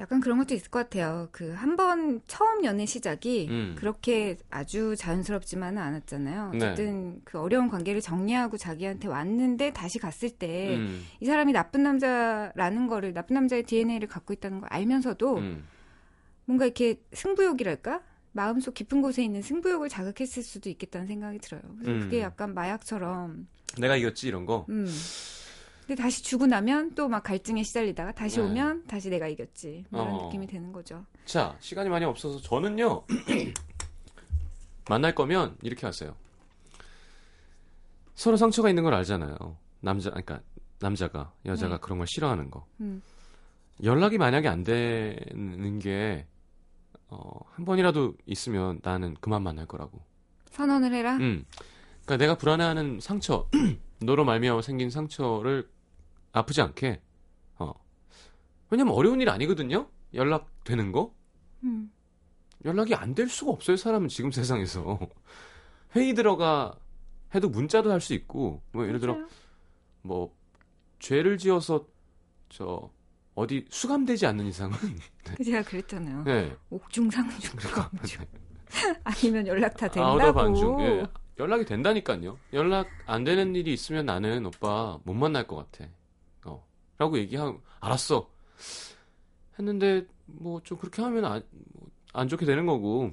[0.00, 1.28] 약간 그런 것도 있을 것 같아요.
[1.32, 3.74] 그 한 번 처음 연애 시작이 음.
[3.76, 6.50] 그렇게 아주 자연스럽지만은 않았잖아요.
[6.52, 6.56] 네.
[6.58, 13.12] 어쨌든 그 어려운 관계를 정리하고 자기한테 왔는데 다시 갔을 때이 음, 사람이 나쁜 남자라는 거를
[13.12, 15.64] 나쁜 남자의 DNA를 갖고 있다는 걸 알면서도 음.
[16.44, 18.00] 뭔가 이렇게 승부욕이랄까?
[18.32, 21.60] 마음속 깊은 곳에 있는 승부욕을 자극했을 수도 있겠다는 생각이 들어요.
[21.80, 22.00] 그래서 음.
[22.00, 24.64] 그게 약간 마약처럼 내가 이겼지 이런 거.
[25.88, 25.94] 음.
[25.94, 28.42] 근데 다시 주고 나면 또 막 갈증에 시달리다가 다시 네.
[28.46, 29.86] 오면 다시 내가 이겼지.
[29.88, 30.24] 뭐 이런 어.
[30.26, 31.04] 느낌이 되는 거죠.
[31.24, 33.04] 자 시간이 많이 없어서 저는요
[34.90, 36.14] 만날 거면 이렇게 하세요.
[38.14, 39.56] 서로 상처가 있는 걸 알잖아요.
[39.80, 40.40] 남자 그러니까
[40.80, 41.80] 남자가 여자가 네.
[41.80, 42.66] 그런 걸 싫어하는 거.
[42.80, 43.00] 음.
[43.82, 46.26] 연락이 만약에 안 되는 게
[47.08, 50.02] 어, 한 번이라도 있으면 나는 그만 만날 거라고.
[50.50, 51.16] 선언을 해라.
[51.16, 51.46] 음.
[52.04, 53.48] 그러니까 내가 불안해하는 상처,
[54.02, 55.68] 너로 말미암아 생긴 상처를
[56.32, 57.00] 아프지 않게.
[57.58, 57.72] 어.
[58.70, 59.88] 왜냐면 어려운 일 아니거든요.
[60.14, 61.14] 연락 되는 거.
[61.64, 61.90] 음.
[62.64, 63.76] 연락이 안 될 수가 없어요.
[63.76, 64.98] 사람은 지금 세상에서
[65.96, 66.74] 회의 들어가
[67.34, 69.16] 해도 문자도 할 수 있고 뭐 예를 들어.
[70.02, 70.34] 뭐
[70.98, 71.86] 죄를 지어서
[72.48, 72.90] 저
[73.34, 74.76] 어디 수감되지 않는 이상은
[75.36, 76.24] 그 제가 그랬잖아요.
[76.24, 76.56] 네.
[76.70, 78.24] 옥중상중 검중.
[79.04, 80.32] 아니면 연락 다 아우더 된다고.
[80.34, 80.80] 반중.
[80.80, 81.06] 예.
[81.38, 82.36] 연락이 된다니까요.
[82.52, 85.88] 연락 안 되는 일이 있으면 나는 오빠 못 만날 것 같아.
[86.98, 87.04] 어.
[87.04, 88.28] 라고 얘기하고 알았어.
[89.58, 91.42] 했는데 뭐 좀 그렇게 하면 안,
[92.12, 93.10] 뭐안 좋게 되는 거고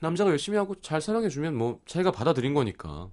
[0.00, 3.10] 남자가 열심히 하고 잘 사랑해 주면 뭐 자기가 받아들인 거니까.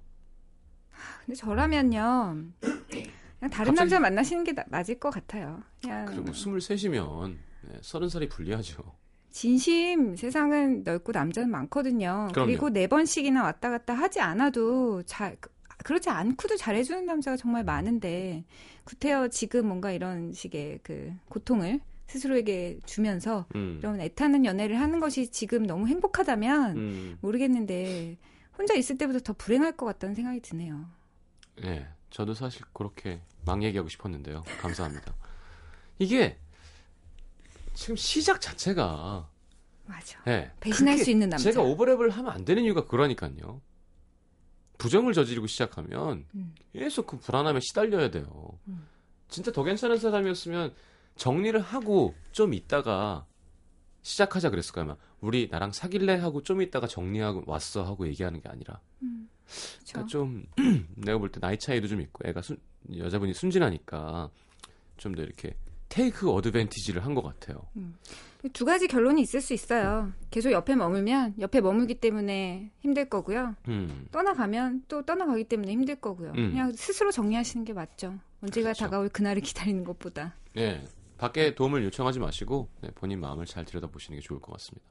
[1.24, 2.44] 근데 저라면요.
[2.60, 5.62] 그냥 다른 갑자기- 남자 만나시는 게 나- 맞을 것 같아요.
[5.80, 8.82] 그냥 그리고 스물셋이면 네, 서른 살이 불리하죠.
[9.30, 12.28] 진심 세상은 넓고 남자는 많거든요.
[12.32, 12.46] 그럼요.
[12.46, 15.36] 그리고 네 번씩이나 왔다 갔다 하지 않아도 잘
[15.78, 18.44] 그- 그렇지 않고도 잘해주는 남자가 정말 많은데
[18.84, 23.76] 구태여 지금 뭔가 이런 식의 그 고통을 스스로에게 주면서 음.
[23.80, 27.18] 이런 애타는 연애를 하는 것이 지금 너무 행복하다면 음.
[27.20, 28.16] 모르겠는데
[28.56, 30.86] 혼자 있을 때보다 더 불행할 것 같다는 생각이 드네요.
[31.60, 34.42] 네, 저도 사실 그렇게 막 얘기하고 싶었는데요.
[34.60, 35.14] 감사합니다.
[35.98, 36.38] 이게
[37.74, 39.28] 지금 시작 자체가
[39.86, 40.22] 맞아.
[40.24, 41.44] 네, 배신할 수 있는 남자.
[41.50, 43.60] 제가 오버랩을 하면 안 되는 이유가 그러니까요.
[44.78, 46.54] 부정을 저지르고 시작하면 음.
[46.72, 48.58] 계속 그 불안함에 시달려야 돼요.
[48.68, 48.86] 음.
[49.28, 50.72] 진짜 더 괜찮은 사람이었으면
[51.16, 53.26] 정리를 하고 좀 있다가
[54.02, 54.96] 시작하자 그랬을 거야.
[55.20, 58.80] 우리 나랑 사귈래 하고 좀 있다가 정리하고 왔어 하고 얘기하는 게 아니라.
[59.02, 60.08] 음, 그러니까 그렇죠.
[60.08, 60.46] 좀
[60.96, 62.56] 내가 볼 때 나이 차이도 좀 있고 애가 순,
[62.96, 64.30] 여자분이 순진하니까
[64.96, 65.56] 좀 더 이렇게
[65.88, 67.66] 테이크 어드밴티지를 한 것 같아요.
[68.52, 70.12] 두 가지 결론이 있을 수 있어요.
[70.30, 73.56] 계속 옆에 머물면 옆에 머물기 때문에 힘들 거고요.
[73.66, 74.06] 음.
[74.12, 76.30] 떠나가면 또 떠나가기 때문에 힘들 거고요.
[76.30, 76.50] 음.
[76.50, 78.18] 그냥 스스로 정리하시는 게 맞죠.
[78.40, 78.84] 언제가 그렇죠.
[78.84, 80.36] 다가올 그날을 기다리는 것보다.
[80.54, 80.84] 네.
[81.16, 84.86] 밖에 도움을 요청하지 마시고 네, 본인 마음을 잘 들여다보시는 게 좋을 것 같습니다.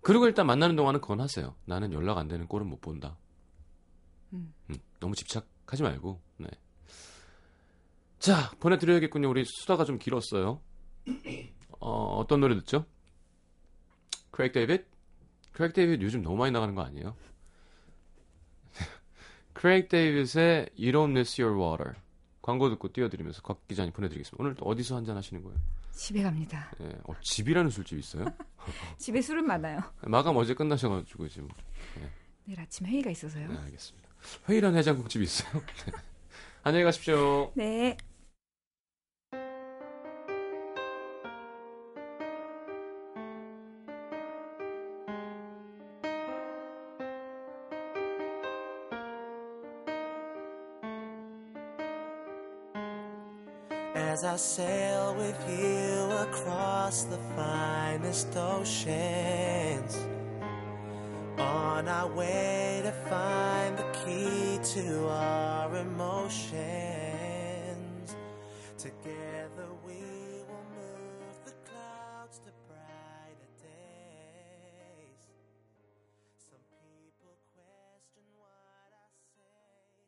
[0.00, 1.54] 그리고 일단 만나는 동안은 그건 하세요.
[1.64, 3.16] 나는 연락 안 되는 꼴은 못 본다.
[4.32, 4.52] 음.
[4.70, 6.20] 음, 너무 집착하지 말고.
[6.38, 6.48] 네.
[8.18, 9.30] 자, 보내드려야겠군요.
[9.30, 10.60] 우리 수다가 좀 길었어요.
[11.80, 12.84] 어, 어떤 노래 듣죠?
[14.30, 14.84] 크레이그 데이빗?
[15.52, 17.16] 크레이그 데이빗 요즘 너무 많이 나가는 거 아니에요?
[19.52, 21.94] 크레이그 데이빗의 You Don't Miss Your Water
[22.42, 24.42] 광고 듣고 띄워드리면서 곽 기자님 보내드리겠습니다.
[24.42, 25.58] 오늘 또 어디서 한잔 하시는 거예요?
[25.92, 26.70] 집에 갑니다.
[26.80, 28.24] 예, 어, 집이라는 술집 있어요?
[28.98, 29.80] 집에 술은 많아요.
[30.02, 31.48] 마감 어제 끝나셔가지고 지금
[32.44, 33.48] 내일 아침 회의가 있어서요.
[33.48, 34.08] 네, 알겠습니다.
[34.48, 35.60] 회의란 해장국집 있어요?
[35.86, 35.92] 네.
[36.62, 37.52] 안녕히 가십시오.
[37.54, 37.96] 네.
[54.18, 59.96] As I sail with you across the finest oceans,
[61.38, 67.07] on our way to find the key to our emotions.